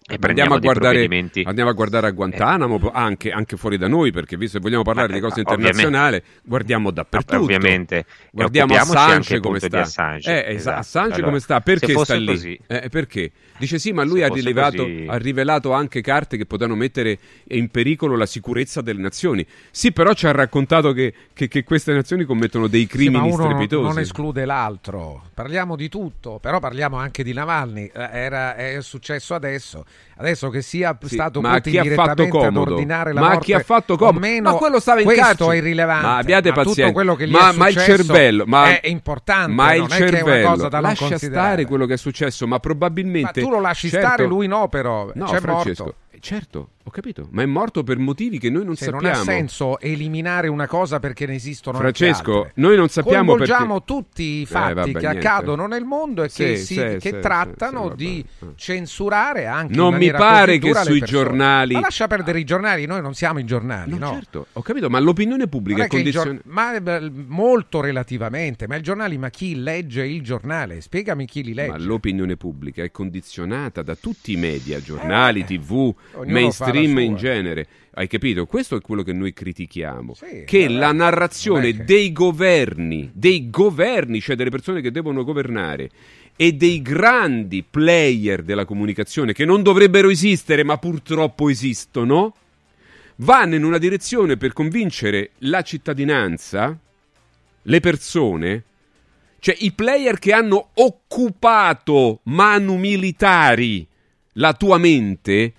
[0.08, 1.08] E andiamo a, guardare,
[1.42, 2.90] andiamo a guardare a Guantanamo, eh.
[2.94, 7.42] anche, anche, fuori da noi, perché visto che vogliamo parlare di cose internazionali, guardiamo dappertutto.
[7.42, 8.04] Ovviamente.
[8.30, 9.80] Guardiamo Assange come sta.
[9.80, 10.78] Assange, eh, esatto.
[10.78, 11.60] Assange allora, come sta?
[11.60, 12.26] Perché sta lì?
[12.26, 13.32] Così, eh, perché?
[13.58, 18.14] Dice sì, ma lui ha, rilevato, ha, rivelato anche carte che potevano mettere in pericolo
[18.16, 19.44] la sicurezza delle nazioni.
[19.72, 23.88] Sì, però ci ha raccontato che, che, che queste nazioni commettono dei crimini sì, strepitosi.
[23.88, 25.24] Non esclude l'altro.
[25.34, 27.90] Parliamo di tutto, però parliamo anche di Navalny.
[27.92, 29.84] Eh, era, è successo adesso.
[30.18, 33.60] Adesso che sia sì, stato ma Putin direttamente ad ordinare la ma morte chi ha
[33.60, 34.18] fatto comodo?
[34.18, 35.52] Meno, ma quello stava in questo carcere.
[35.52, 36.06] è irrilevante.
[36.06, 36.82] Ma abbiate pazienza.
[36.82, 39.52] Tutto quello che gli ma, ma il cervello, ma, è importante.
[39.52, 43.40] Ma il cervello, lascia stare quello che è successo, ma probabilmente.
[43.40, 45.10] Ma tu lo lasci certo, stare, lui no, però.
[45.12, 45.84] No, C'è Francesco.
[45.84, 45.98] morto.
[46.18, 49.08] Certo, ho capito, ma è morto per motivi che noi non Se sappiamo.
[49.08, 53.92] Non ha senso eliminare una cosa perché ne esistono Francesco, noi non sappiamo Coinvolgiamo perché...
[53.92, 55.18] tutti i fatti eh, vabbè, che niente.
[55.18, 58.24] accadono nel mondo e sì, che, si, sì, che sì, trattano sì, di
[58.54, 63.14] censurare anche Non mi pare che sui giornali Ma lascia perdere i giornali, noi non
[63.14, 63.98] siamo i giornali, no.
[63.98, 64.12] no?
[64.12, 66.42] Certo, ho capito, ma l'opinione pubblica è condizionata gior...
[66.44, 70.80] ma molto relativamente, ma i giornali, ma chi legge il giornale?
[70.80, 71.70] Spiegami chi li legge.
[71.72, 75.92] Ma l'opinione pubblica è condizionata da tutti i media, giornali, eh, TV,
[76.26, 77.66] mainstream mainstream in genere.
[77.94, 78.46] Hai capito?
[78.46, 80.14] Questo è quello che noi critichiamo.
[80.44, 85.90] che la narrazione che- dei governi, dei governi, cioè delle persone che devono governare,
[86.36, 92.34] e dei grandi player della comunicazione che non dovrebbero esistere, ma purtroppo esistono,
[93.16, 96.78] vanno in una direzione per convincere la cittadinanza,
[97.62, 98.64] le persone,
[99.38, 103.86] cioè i player che hanno occupato manu militari
[104.32, 105.52] la tua mente,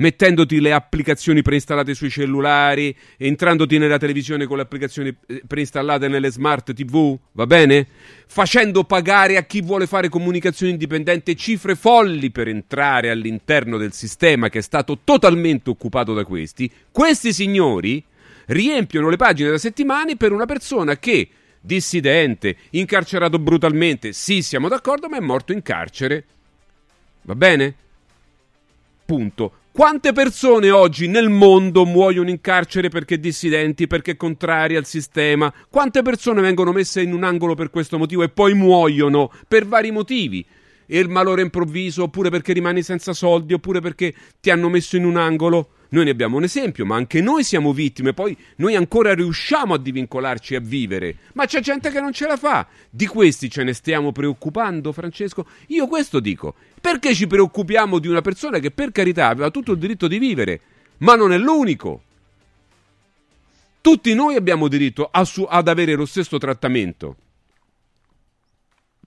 [0.00, 6.30] mettendoti le applicazioni preinstallate sui cellulari, entrandoti nella televisione con le applicazioni eh, preinstallate nelle
[6.30, 7.86] smart TV, va bene?
[8.26, 14.48] Facendo pagare a chi vuole fare comunicazione indipendente cifre folli per entrare all'interno del sistema
[14.48, 18.02] che è stato totalmente occupato da questi, questi signori
[18.46, 21.28] riempiono le pagine da settimane per una persona che
[21.60, 26.24] dissidente, incarcerato brutalmente, sì, siamo d'accordo, ma è morto in carcere.
[27.22, 27.74] Va bene?
[29.04, 29.59] Punto.
[29.80, 35.50] Quante persone oggi nel mondo muoiono in carcere perché dissidenti, perché contrari al sistema?
[35.70, 39.90] Quante persone vengono messe in un angolo per questo motivo e poi muoiono per vari
[39.90, 40.44] motivi?
[40.92, 45.04] E il malore improvviso, oppure perché rimani senza soldi, oppure perché ti hanno messo in
[45.04, 45.68] un angolo?
[45.90, 49.78] Noi ne abbiamo un esempio, ma anche noi siamo vittime, poi noi ancora riusciamo a
[49.78, 51.18] divincolarci a vivere.
[51.34, 52.66] Ma c'è gente che non ce la fa.
[52.90, 55.46] Di questi ce ne stiamo preoccupando, Francesco?
[55.68, 56.56] Io questo dico.
[56.80, 60.60] Perché ci preoccupiamo di una persona che per carità aveva tutto il diritto di vivere,
[60.98, 62.02] ma non è l'unico?
[63.80, 67.16] Tutti noi abbiamo diritto su- ad avere lo stesso trattamento.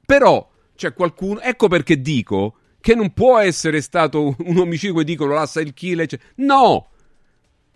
[0.05, 1.39] Però c'è qualcuno.
[1.41, 6.07] Ecco perché dico che non può essere stato un omicidio e dicono l'assa il killer.
[6.07, 6.87] cioè- No!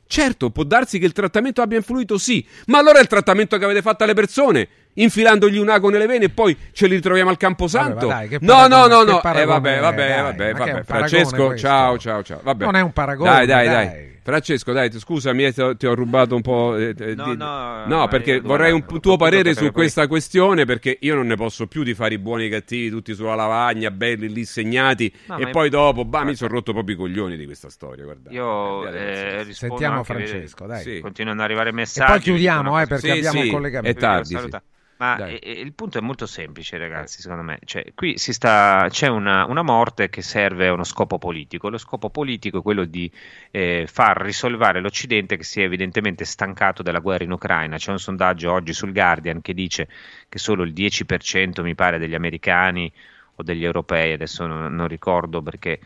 [0.09, 3.65] Certo, può darsi che il trattamento abbia influito, sì, ma allora è il trattamento che
[3.65, 4.67] avete fatto alle persone,
[4.97, 8.07] infilandogli un ago nelle vene e poi ce li ritroviamo al Camposanto.
[8.07, 9.17] Vabbè, dai, che no, paragone- no, no, che no.
[9.17, 10.83] Eh, paragone vabbè, è, vabbè, dai, vabbè, è vabbè.
[10.83, 11.67] Francesco, questo?
[11.67, 12.39] ciao, ciao, ciao.
[12.43, 12.63] Vabbè.
[12.65, 13.85] Non è un paragone, Dai, dai, dai.
[13.87, 14.15] dai.
[14.27, 16.75] Francesco, dai, scusami, eh, ti ho, ti ho rubato un po'.
[16.75, 20.65] eh, eh, No, di- no, no, ma perché vorrei un tuo parere su questa questione,
[20.65, 23.35] perché io non ne posso più di fare i buoni e i cattivi tutti sulla
[23.35, 27.37] lavagna, belli lì segnati, No, e poi dopo, bah, mi sono rotto proprio i coglioni
[27.37, 28.03] di questa storia.
[28.03, 28.29] Guarda.
[28.31, 30.81] Io eh, rispondo Sentiamo Francesco, dai.
[30.81, 32.09] sì, Continuano ad arrivare messaggi.
[32.11, 33.97] E poi chiudiamo, eh, perché abbiamo un collegamento.
[33.97, 34.61] è tardi, Saluta.
[34.61, 34.75] sì.
[34.97, 35.37] Ma Dai.
[35.37, 37.59] eh, il punto è molto semplice, ragazzi, secondo me.
[37.63, 41.69] Cioè, qui si sta, c'è una, una morte che serve a uno scopo politico.
[41.69, 43.11] Lo scopo politico è quello di
[43.51, 47.77] eh, far risolvere l'Occidente che si è evidentemente stancato della guerra in Ucraina.
[47.77, 49.87] C'è un sondaggio oggi sul Guardian che dice
[50.27, 52.91] che solo il 10% mi pare degli americani
[53.35, 55.79] o degli europei, adesso non, non ricordo perché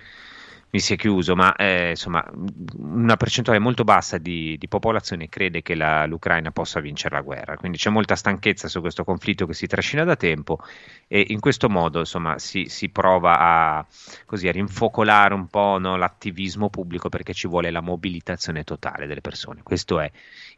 [0.72, 2.24] mi si è chiuso, ma eh, insomma
[2.78, 7.58] una percentuale molto bassa di, di popolazione crede che la- l'Ucraina possa vincere la guerra,
[7.58, 10.60] quindi c'è molta stanchezza su questo conflitto che si trascina da tempo
[11.08, 13.86] e in questo modo insomma si, si prova a,
[14.26, 19.22] così, a rinfocolare un po' no, l'attivismo pubblico perché ci vuole la mobilitazione totale delle
[19.22, 20.10] persone, questo è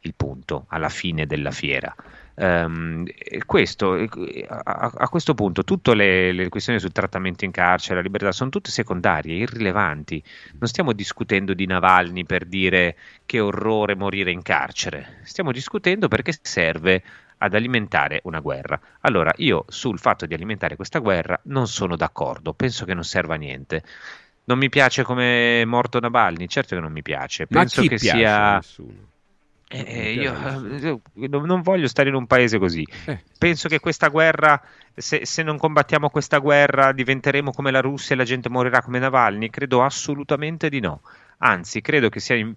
[0.01, 1.93] il punto alla fine della fiera.
[2.35, 8.01] E questo, a, a questo punto tutte le, le questioni sul trattamento in carcere, la
[8.01, 10.23] libertà, sono tutte secondarie, irrilevanti.
[10.59, 16.33] Non stiamo discutendo di Navalny per dire che orrore morire in carcere, stiamo discutendo perché
[16.41, 17.03] serve
[17.37, 18.79] ad alimentare una guerra.
[19.01, 23.35] Allora, io sul fatto di alimentare questa guerra non sono d'accordo, penso che non serva
[23.35, 23.83] a niente.
[24.45, 27.45] Non mi piace come è morto Navalny, certo che non mi piace.
[27.49, 29.11] Ma Penso chi che piace sia nessuno?
[29.73, 32.85] Eh, io, io non non voglio stare in un paese così.
[33.05, 33.23] Eh.
[33.37, 34.61] Penso che questa guerra,
[34.93, 38.99] se, se non combattiamo questa guerra, diventeremo come la Russia e la gente morirà come
[38.99, 39.49] Navalny?
[39.49, 41.01] Credo assolutamente di no.
[41.39, 42.53] Anzi, credo che sia in-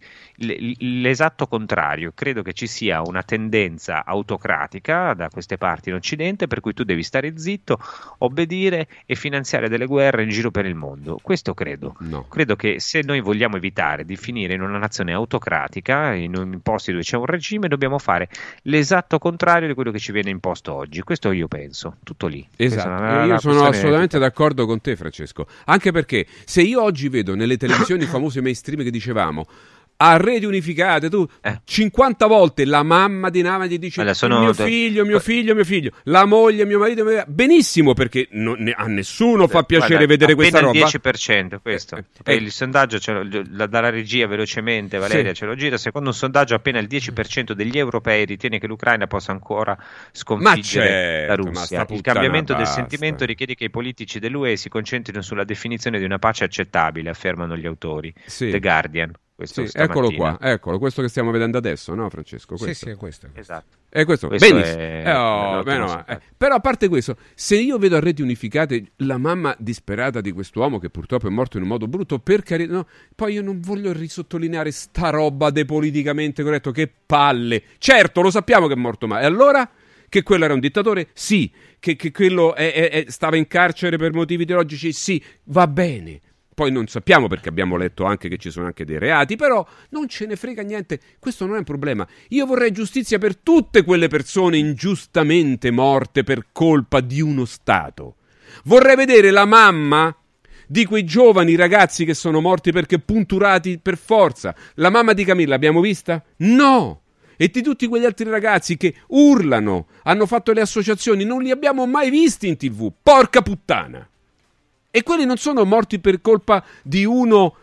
[0.79, 2.13] l'esatto contrario.
[2.15, 6.85] Credo che ci sia una tendenza autocratica da queste parti in Occidente, per cui tu
[6.85, 7.79] devi stare zitto,
[8.19, 11.19] obbedire e finanziare delle guerre in giro per il mondo.
[11.23, 11.97] Questo credo.
[12.29, 16.91] Credo che se noi vogliamo evitare di finire in una nazione autocratica, in un posti
[16.93, 18.29] dove c'è un regime, dobbiamo fare
[18.63, 21.01] l'esatto contrario di quello che ci viene imposto oggi.
[21.03, 22.47] Questo io penso, tutto lì.
[22.57, 25.47] Esatto, la- la io sono assolutamente d'accordo con te, Francesco.
[25.67, 27.57] Anche perché se io oggi vedo nelle
[27.97, 29.47] televisioni famose mainstream che dicevamo
[29.99, 31.27] a reti unificate, tu
[31.65, 35.91] 50 volte la mamma di Nava gli dice sono- mio figlio, mio figlio, mio figlio,
[36.05, 40.35] la moglie, mio marito, mio- benissimo perché non- ne- a nessuno fa piacere Guarda, vedere
[40.35, 40.85] questa appena roba.
[40.87, 41.97] il 10% questo.
[42.25, 42.35] eh.
[42.35, 45.37] il sondaggio ce lo- la- dalla regia velocemente, Valeria Sì.
[45.37, 45.77] ce lo gira.
[45.79, 49.77] Secondo un sondaggio, appena il 10% degli europei ritiene che l'Ucraina possa ancora
[50.13, 51.87] sconfiggere certo, la Russia.
[51.91, 52.81] Il cambiamento del basta.
[52.81, 57.57] sentimento richiede che i politici dell'UE si concentrino sulla definizione di una pace accettabile, affermano
[57.57, 58.13] gli autori.
[58.25, 58.51] Sì.
[58.51, 59.13] The Guardian.
[59.39, 62.57] Sì, eccolo qua, eccolo, questo che stiamo vedendo adesso, no Francesco?
[62.57, 62.67] Questo.
[62.69, 63.29] Sì, sì, è questo.
[63.35, 63.77] Esatto.
[63.89, 64.79] È questo, Questo benissimo.
[64.79, 66.05] è- Eh, oh, è male.
[66.09, 70.33] Eh, Però a parte questo, se io vedo a reti unificate la mamma disperata di
[70.33, 73.61] quest'uomo che purtroppo è morto in un modo brutto, per carità, no, poi io non
[73.61, 77.63] voglio risottolineare sta roba de politicamente corretto, che palle.
[77.77, 79.23] Certo, lo sappiamo che è morto male.
[79.23, 79.71] E allora?
[80.09, 81.09] Che quello era un dittatore?
[81.13, 81.51] Sì.
[81.79, 84.93] Che, che quello è- è- è- stava in carcere per motivi ideologici?
[84.93, 85.23] Sì.
[85.45, 86.21] Va bene.
[86.57, 90.09] Poi non sappiamo perché abbiamo letto anche che ci sono anche dei reati, però non
[90.09, 92.09] ce ne frega niente, questo non è un problema.
[92.29, 98.15] Io vorrei giustizia per tutte quelle persone ingiustamente morte per colpa di uno Stato.
[98.65, 100.17] Vorrei vedere la mamma
[100.67, 104.55] di quei giovani ragazzi che sono morti perché punturati per forza.
[104.77, 106.25] La mamma di Camilla l'abbiamo vista?
[106.37, 107.03] No!
[107.37, 111.85] E di tutti quegli altri ragazzi che urlano, hanno fatto le associazioni, non li abbiamo
[111.85, 112.91] mai visti in tv.
[113.03, 114.09] Porca puttana!
[114.97, 117.55] E quelli non sono morti per colpa di uno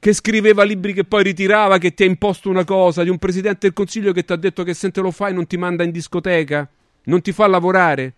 [0.00, 3.58] che scriveva libri che poi ritirava, che ti ha imposto una cosa, di un presidente
[3.60, 5.92] del consiglio che ti ha detto che se te lo fai non ti manda in
[5.92, 6.68] discoteca,
[7.04, 8.14] non ti fa lavorare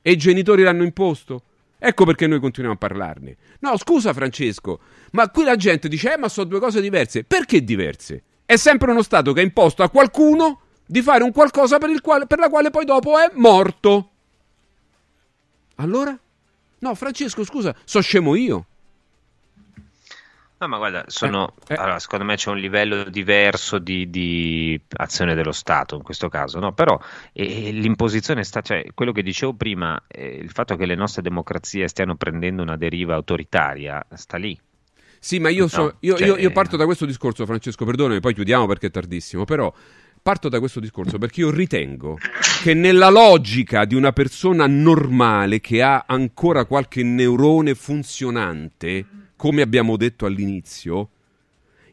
[0.00, 1.42] e i genitori l'hanno imposto.
[1.78, 3.36] Ecco perché noi continuiamo a parlarne.
[3.58, 4.80] No, scusa Francesco,
[5.10, 7.24] ma qui la gente dice, eh, ma sono due cose diverse.
[7.24, 8.22] Perché diverse?
[8.46, 12.24] È sempre uno Stato che ha imposto a qualcuno di fare un qualcosa per, quale,
[12.24, 14.10] per la quale poi dopo è morto.
[15.74, 16.18] Allora?
[16.80, 18.66] No, Francesco, scusa, so scemo io.
[20.58, 25.52] No, ma guarda, sono, allora, secondo me c'è un livello diverso di, di azione dello
[25.52, 26.74] Stato in questo caso, no?
[26.74, 27.00] però
[27.32, 31.88] eh, l'imposizione sta, cioè quello che dicevo prima, eh, il fatto che le nostre democrazie
[31.88, 34.58] stiano prendendo una deriva autoritaria sta lì.
[35.18, 38.20] Sì, ma io, so- No, io, cioè, io- io parto da questo discorso, Francesco, perdonami,
[38.20, 39.72] poi chiudiamo perché è tardissimo, però
[40.22, 42.18] parto da questo discorso perché io ritengo
[42.62, 49.06] che nella logica di una persona normale che ha ancora qualche neurone funzionante,
[49.36, 51.10] come abbiamo detto all'inizio,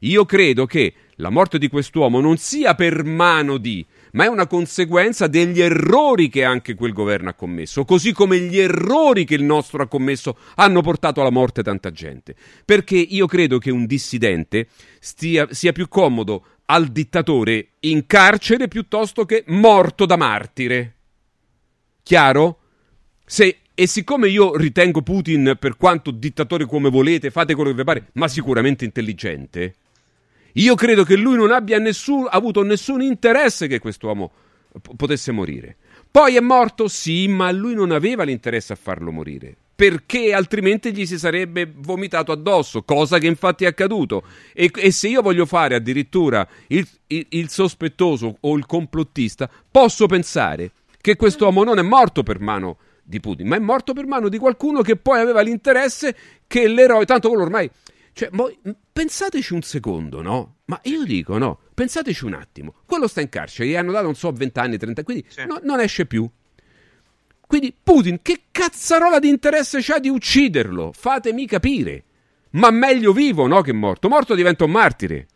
[0.02, 4.46] io credo che la morte di quest'uomo non sia per mano di, ma è una
[4.46, 9.44] conseguenza degli errori che anche quel governo ha commesso, così come gli errori che il
[9.44, 12.36] nostro ha commesso hanno portato alla morte tanta gente.
[12.64, 14.68] Perché io credo che un dissidente
[15.00, 20.96] stia- sia più comodo al dittatore in carcere piuttosto che morto da martire.
[22.04, 22.60] Chiaro?
[23.26, 27.84] Se, e siccome io ritengo Putin, per quanto dittatore come volete, fate quello che vi
[27.84, 29.76] pare, ma sicuramente intelligente,
[30.54, 34.32] io credo che lui non abbia nessun, avuto nessun interesse che quest'uomo
[34.82, 35.78] p- potesse morire.
[36.10, 39.58] Poi è morto, sì, ma lui non aveva l'interesse a farlo morire.
[39.78, 44.24] Perché altrimenti gli si sarebbe vomitato addosso, cosa che infatti è accaduto.
[44.52, 50.08] E, e se io voglio fare addirittura il, il- il sospettoso o il complottista, posso
[50.08, 54.30] pensare che quest'uomo non è morto per mano di Putin, ma è morto per mano
[54.30, 56.16] di qualcuno che poi aveva l'interesse
[56.48, 57.70] che l'eroe, tanto quello ormai
[58.14, 58.52] cioè, mo-
[58.92, 60.56] pensateci un secondo, no?
[60.66, 62.74] Ma io dico, no, pensateci un attimo.
[62.88, 65.80] Quello sta in carcere, gli hanno dato, non so, 20 anni, 30, quindi no- non
[65.82, 66.28] esce più.
[67.48, 70.92] Quindi Putin, che cazzarola di interesse c'ha di ucciderlo?
[70.94, 72.04] Fatemi capire.
[72.52, 74.10] Ma meglio vivo, no, che morto.
[74.10, 75.28] Morto diventa un martire.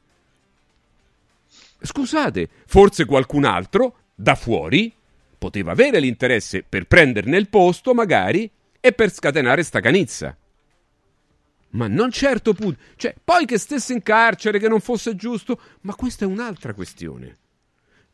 [1.81, 4.93] Scusate, forse qualcun altro, da fuori,
[5.37, 8.49] poteva avere l'interesse per prenderne il posto, magari,
[8.79, 10.35] e per scatenare sta canizza.
[11.69, 12.77] Ma non certo Putin.
[12.97, 17.37] Cioè, poi che stesse in carcere, che non fosse giusto, ma questa è un'altra questione.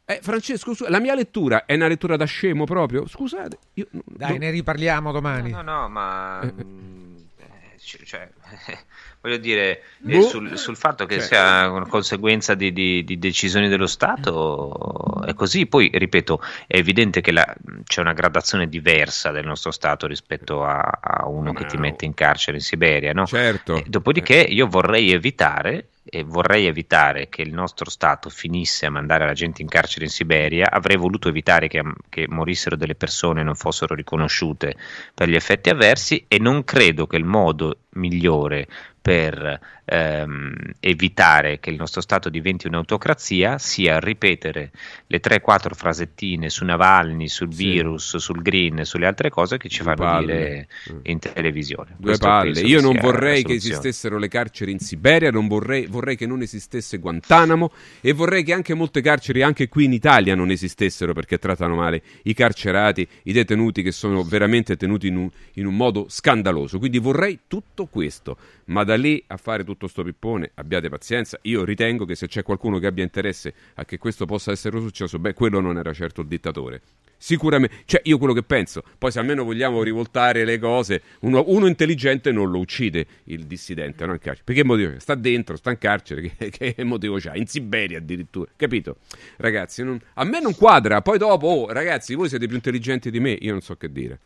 [0.10, 3.06] Eh, Francesco, la mia lettura è una lettura da scemo proprio?
[3.06, 3.58] Scusate.
[3.74, 5.52] Io, Dai, ne riparliamo domani.
[5.52, 6.40] No, no, ma...
[6.46, 8.30] mm, eh, c- cioè,
[9.20, 10.22] voglio dire, eh, Boh.
[10.22, 11.24] sul, sul fatto che Cioè.
[11.26, 15.66] sia una conseguenza di, di- di decisioni dello Stato è così.
[15.66, 21.00] Poi, ripeto, è evidente che la- c'è una gradazione diversa del nostro Stato rispetto a,
[21.02, 23.26] a uno che ti mette in carcere in Siberia, no?
[23.26, 23.76] Certo.
[23.76, 29.26] Eh, dopodiché io vorrei evitare e vorrei evitare che il nostro Stato finisse a mandare
[29.26, 33.44] la gente in carcere in Siberia, avrei voluto evitare che, che morissero delle persone e
[33.44, 34.76] non fossero riconosciute
[35.14, 38.68] per gli effetti avversi e non credo che il modo migliore
[39.08, 44.72] per ehm, evitare che il nostro Stato diventi un'autocrazia sia ripetere
[45.08, 49.96] le 3-4 frasettine su Navalny, sul virus, sul green sulle altre cose che ci fanno
[49.96, 50.26] palle.
[50.26, 50.68] dire
[51.04, 51.96] in televisione.
[51.96, 52.60] Due Questo palle.
[52.60, 56.98] Io non vorrei che esistessero le carceri in Siberia, non vorrei, vorrei che non esistesse
[56.98, 61.76] Guantanamo e vorrei che anche molte carceri, anche qui in Italia, non esistessero perché trattano
[61.76, 66.78] male i carcerati, i detenuti che sono veramente tenuti in un, in un modo scandaloso.
[66.78, 68.36] Quindi vorrei tutto questo,
[68.66, 71.40] ma da lì a fare tutto sto pippone, abbiate pazienza.
[71.44, 75.20] Io ritengo che se c'è qualcuno che abbia interesse a che questo possa essere successo,
[75.20, 76.82] beh, quello non era certo il dittatore.
[77.20, 81.66] Sicuramente, cioè io quello che penso, poi se almeno vogliamo rivoltare le cose, uno, uno
[81.66, 84.14] intelligente non lo uccide il dissidente, no?
[84.14, 84.44] in carcere.
[84.44, 85.00] Perché motivo?
[85.00, 87.36] Sta dentro, sta in carcere, che, che motivo c'ha?
[87.36, 88.98] In Siberia addirittura, capito?
[89.38, 93.20] Ragazzi, non, a me non quadra, poi dopo, oh, ragazzi, voi siete più intelligenti di
[93.20, 94.20] me, io non so che dire.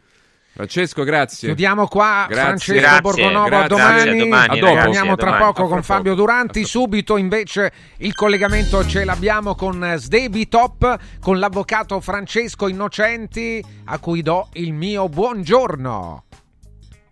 [0.53, 1.47] Francesco, grazie.
[1.47, 2.25] Chiudiamo qua.
[2.27, 2.43] Grazie.
[2.45, 3.63] Francesco Grazie, Borgonovo, grazie.
[3.63, 4.01] a domani.
[4.01, 4.65] A domani, A dopo.
[4.65, 5.45] ragazzi, Torniamo tra domani.
[5.45, 6.63] poco A con Fabio Duranti.
[6.65, 14.21] Subito invece il collegamento ce l'abbiamo con Sdebi Top, con l'avvocato Francesco Innocenti, a cui
[14.21, 16.23] do il mio buongiorno.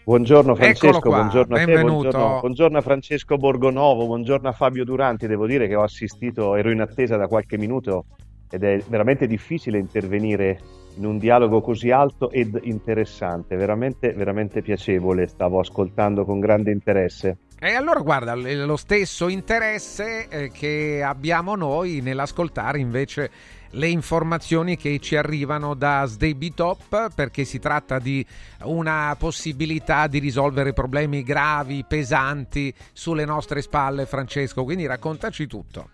[0.04, 2.10] Buongiorno Francesco, buongiorno a te, benvenuto.
[2.10, 5.28] buongiorno, buongiorno a Francesco Borgonovo, buongiorno a Fabio Duranti.
[5.28, 8.06] Devo dire che ho assistito, ero in attesa da qualche minuto
[8.50, 10.60] ed è veramente difficile intervenire
[11.00, 15.28] in un dialogo così alto ed interessante, veramente, veramente piacevole.
[15.28, 17.38] Stavo ascoltando con grande interesse.
[17.58, 23.32] E allora guarda, lo stesso interesse eh, che abbiamo noi nell'ascoltare invece
[23.74, 28.26] le informazioni che ci arrivano da Sdebitop perché si tratta di
[28.64, 34.64] una possibilità di risolvere problemi gravi, pesanti sulle nostre spalle, Francesco.
[34.64, 35.90] Quindi raccontaci tutto.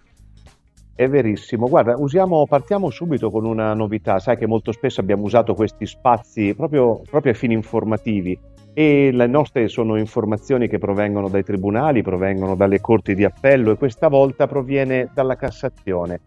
[0.98, 5.54] È verissimo, guarda, usiamo, partiamo subito con una novità, sai che molto spesso abbiamo usato
[5.54, 8.40] questi spazi proprio, proprio a fini informativi
[8.74, 13.76] e le nostre sono informazioni che provengono dai tribunali, provengono dalle corti di appello e
[13.76, 16.22] questa volta proviene dalla Cassazione.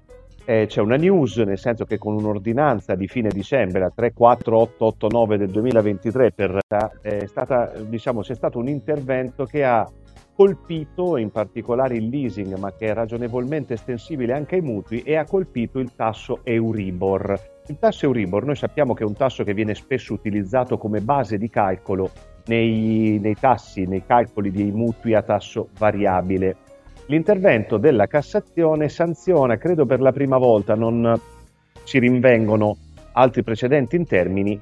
[0.45, 5.49] Eh, c'è una news, nel senso che con un'ordinanza di fine dicembre, la 34889 del
[5.49, 6.59] 2023, per,
[7.01, 9.87] eh, stata, diciamo, c'è stato un intervento che ha
[10.39, 15.25] colpito in particolare il leasing, ma che è ragionevolmente estensibile anche ai mutui, e ha
[15.25, 17.37] colpito il tasso Euribor.
[17.67, 21.39] Il tasso Euribor noi sappiamo che è un tasso che viene spesso utilizzato come base
[21.39, 22.13] di calcolo
[22.47, 26.57] nei, nei tassi, nei calcoli dei mutui a tasso variabile.
[27.07, 31.21] L'intervento della Cassazione sanziona, credo per la prima volta, non
[31.83, 32.77] si rinvengono
[33.15, 34.61] altri precedenti in termini,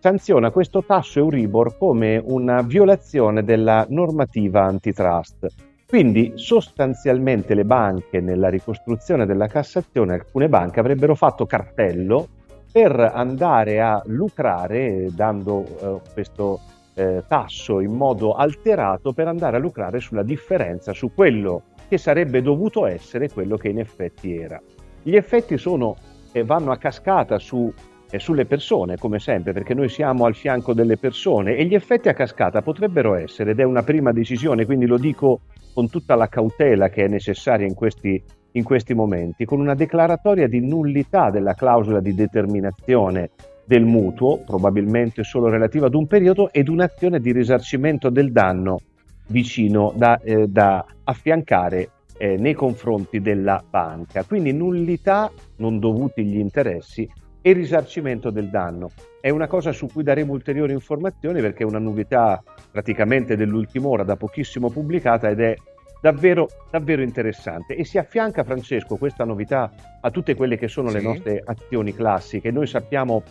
[0.00, 5.46] sanziona questo tasso Euribor come una violazione della normativa antitrust.
[5.86, 12.28] Quindi sostanzialmente le banche nella ricostruzione della Cassazione, alcune banche avrebbero fatto cartello
[12.72, 16.60] per andare a lucrare dando eh, questo
[16.94, 22.40] eh, tasso in modo alterato per andare a lucrare sulla differenza, su quello che sarebbe
[22.40, 24.60] dovuto essere quello che in effetti era.
[25.02, 25.96] Gli effetti sono,
[26.32, 27.72] eh, vanno a cascata su,
[28.18, 32.14] sulle persone, come sempre, perché noi siamo al fianco delle persone e gli effetti a
[32.14, 35.40] cascata potrebbero essere, ed è una prima decisione, quindi lo dico
[35.72, 38.22] con tutta la cautela che è necessaria in questi,
[38.52, 43.30] in questi momenti, con una declaratoria di nullità della clausola di determinazione
[43.64, 48.80] del mutuo, probabilmente solo relativa ad un periodo, ed un'azione di risarcimento del danno
[49.28, 54.24] vicino da, eh, da affiancare eh, nei confronti della banca.
[54.24, 57.08] Quindi nullità, non dovuti gli interessi
[57.42, 58.90] e risarcimento del danno.
[59.20, 64.02] È una cosa su cui daremo ulteriori informazioni perché è una novità praticamente dell'ultima ora,
[64.02, 65.56] da pochissimo pubblicata ed è
[66.00, 67.76] davvero, davvero interessante.
[67.76, 71.06] E si affianca, Francesco, questa novità a tutte quelle che sono le Sì.
[71.06, 72.50] nostre azioni classiche.
[72.50, 73.22] Noi sappiamo,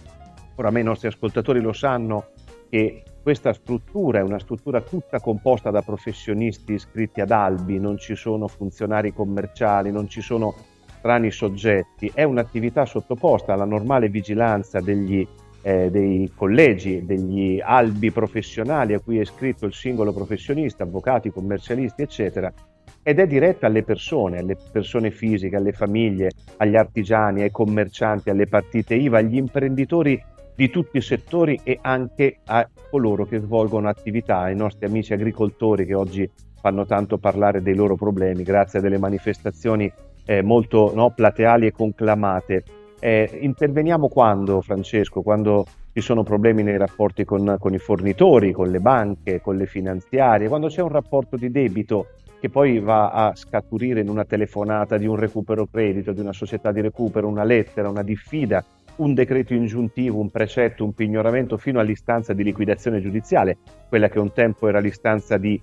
[0.55, 2.27] oramai i nostri ascoltatori lo sanno,
[2.69, 8.15] che questa struttura è una struttura tutta composta da professionisti iscritti ad albi, non ci
[8.15, 10.55] sono funzionari commerciali, non ci sono
[10.99, 15.25] strani soggetti, è un'attività sottoposta alla normale vigilanza degli,
[15.61, 22.01] eh, dei collegi, degli albi professionali a cui è iscritto il singolo professionista, avvocati, commercialisti,
[22.01, 22.53] eccetera,
[23.01, 28.45] ed è diretta alle persone, alle persone fisiche, alle famiglie, agli artigiani, ai commercianti, alle
[28.45, 30.21] partite IVA, agli imprenditori
[30.53, 35.85] di tutti i settori e anche a coloro che svolgono attività, ai nostri amici agricoltori
[35.85, 36.29] che oggi
[36.61, 39.89] fanno tanto parlare dei loro problemi grazie a delle manifestazioni
[40.29, 42.63] eh, molto no, plateali e conclamate.
[42.99, 45.23] Eh, interveniamo quando, Francesco?
[45.23, 49.65] Quando ci sono problemi nei rapporti con, con i fornitori, con le banche, con le
[49.65, 54.97] finanziarie, quando c'è un rapporto di debito che poi va a scaturire in una telefonata
[54.97, 58.63] di un recupero credito, di una società di recupero, una lettera, una diffida,
[58.97, 63.57] un decreto ingiuntivo, un precetto, un pignoramento fino all'istanza di liquidazione giudiziale,
[63.89, 65.59] quella che un tempo era l'istanza di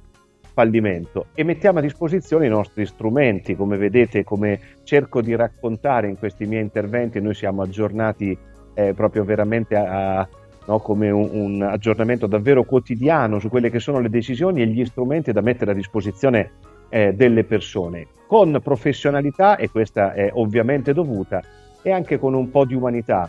[0.56, 6.16] fallimento e mettiamo a disposizione i nostri strumenti, come vedete, come cerco di raccontare in
[6.16, 8.36] questi miei interventi, noi siamo aggiornati
[8.72, 10.28] eh, proprio veramente a, a-
[10.66, 14.82] no, come un, un aggiornamento davvero quotidiano su quelle che sono le decisioni e gli
[14.86, 16.52] strumenti da mettere a disposizione
[16.88, 21.42] eh, delle persone, con professionalità, e questa è ovviamente dovuta,
[21.82, 23.28] e anche con un po' di umanità,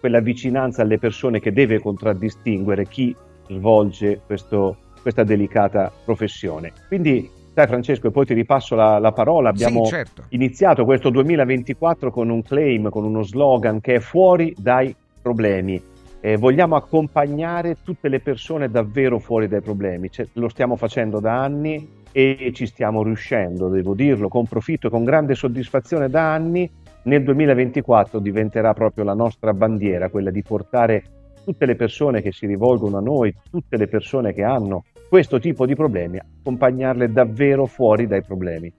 [0.00, 3.14] quella vicinanza alle persone che deve contraddistinguere chi
[3.46, 6.72] svolge questo- questa delicata professione.
[6.86, 10.24] Quindi, sai Francesco, e poi ti ripasso la, la parola, abbiamo certo.
[10.30, 15.80] iniziato questo 2024 con un claim, con uno slogan che è fuori dai problemi.
[16.20, 20.10] Eh, vogliamo accompagnare tutte le persone davvero fuori dai problemi.
[20.10, 24.90] Cioè, lo stiamo facendo da anni e ci stiamo riuscendo, devo dirlo, con profitto e
[24.90, 26.68] con grande soddisfazione da anni.
[27.04, 31.02] Nel 2024 diventerà proprio la nostra bandiera, quella di portare
[31.48, 35.64] tutte le persone che si rivolgono a noi, tutte le persone che hanno questo tipo
[35.64, 38.70] di problemi, accompagnarle davvero fuori dai problemi.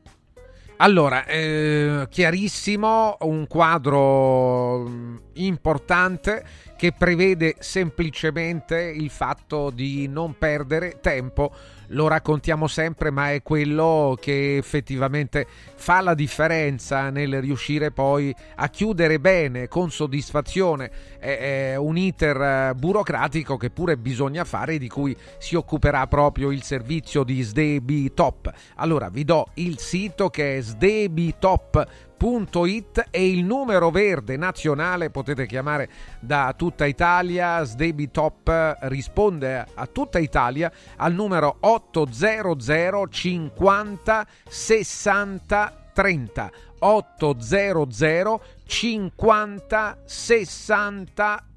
[0.77, 6.43] Allora, eh, chiarissimo, un quadro mm, importante
[6.77, 11.51] che prevede semplicemente il fatto di non perdere tempo
[11.89, 15.45] lo raccontiamo sempre, ma è quello che effettivamente
[15.75, 22.73] fa la differenza nel riuscire poi a chiudere bene, con soddisfazione, è, un iter eh,
[22.75, 28.51] burocratico che pure bisogna fare, di cui si occuperà proprio il servizio di SDB Top.
[28.75, 35.45] Allora vi do il sito che è sdbtop.com It e il numero verde nazionale potete
[35.45, 35.89] chiamare
[36.19, 37.63] da tutta Italia.
[37.63, 51.03] Sdebi Top risponde a tutta Italia al numero 800 50 60 30 800 50 60
[51.13, 51.48] 30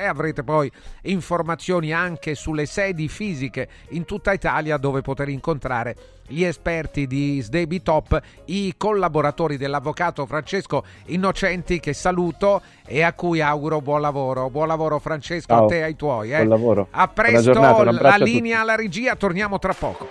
[0.00, 0.70] e avrete poi
[1.02, 5.96] informazioni anche sulle sedi fisiche in tutta Italia dove poter incontrare
[6.28, 13.40] gli esperti di Sdebi Top, i collaboratori dell'avvocato Francesco Innocenti che saluto e a cui
[13.40, 14.50] auguro buon lavoro.
[14.50, 15.64] Buon lavoro Francesco Ciao.
[15.64, 16.32] a te e ai tuoi.
[16.32, 16.36] Eh.
[16.36, 16.88] Buon lavoro.
[16.90, 20.08] A presto, giornata, la linea alla regia, torniamo tra poco.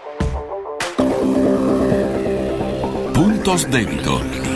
[3.13, 4.46] Punto sdebito.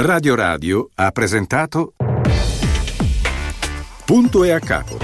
[0.00, 1.94] Radio Radio ha presentato
[4.04, 4.96] Punto e a capo.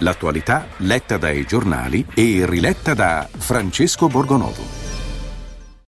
[0.00, 4.81] L'attualità letta dai giornali e riletta da Francesco Borgonovo.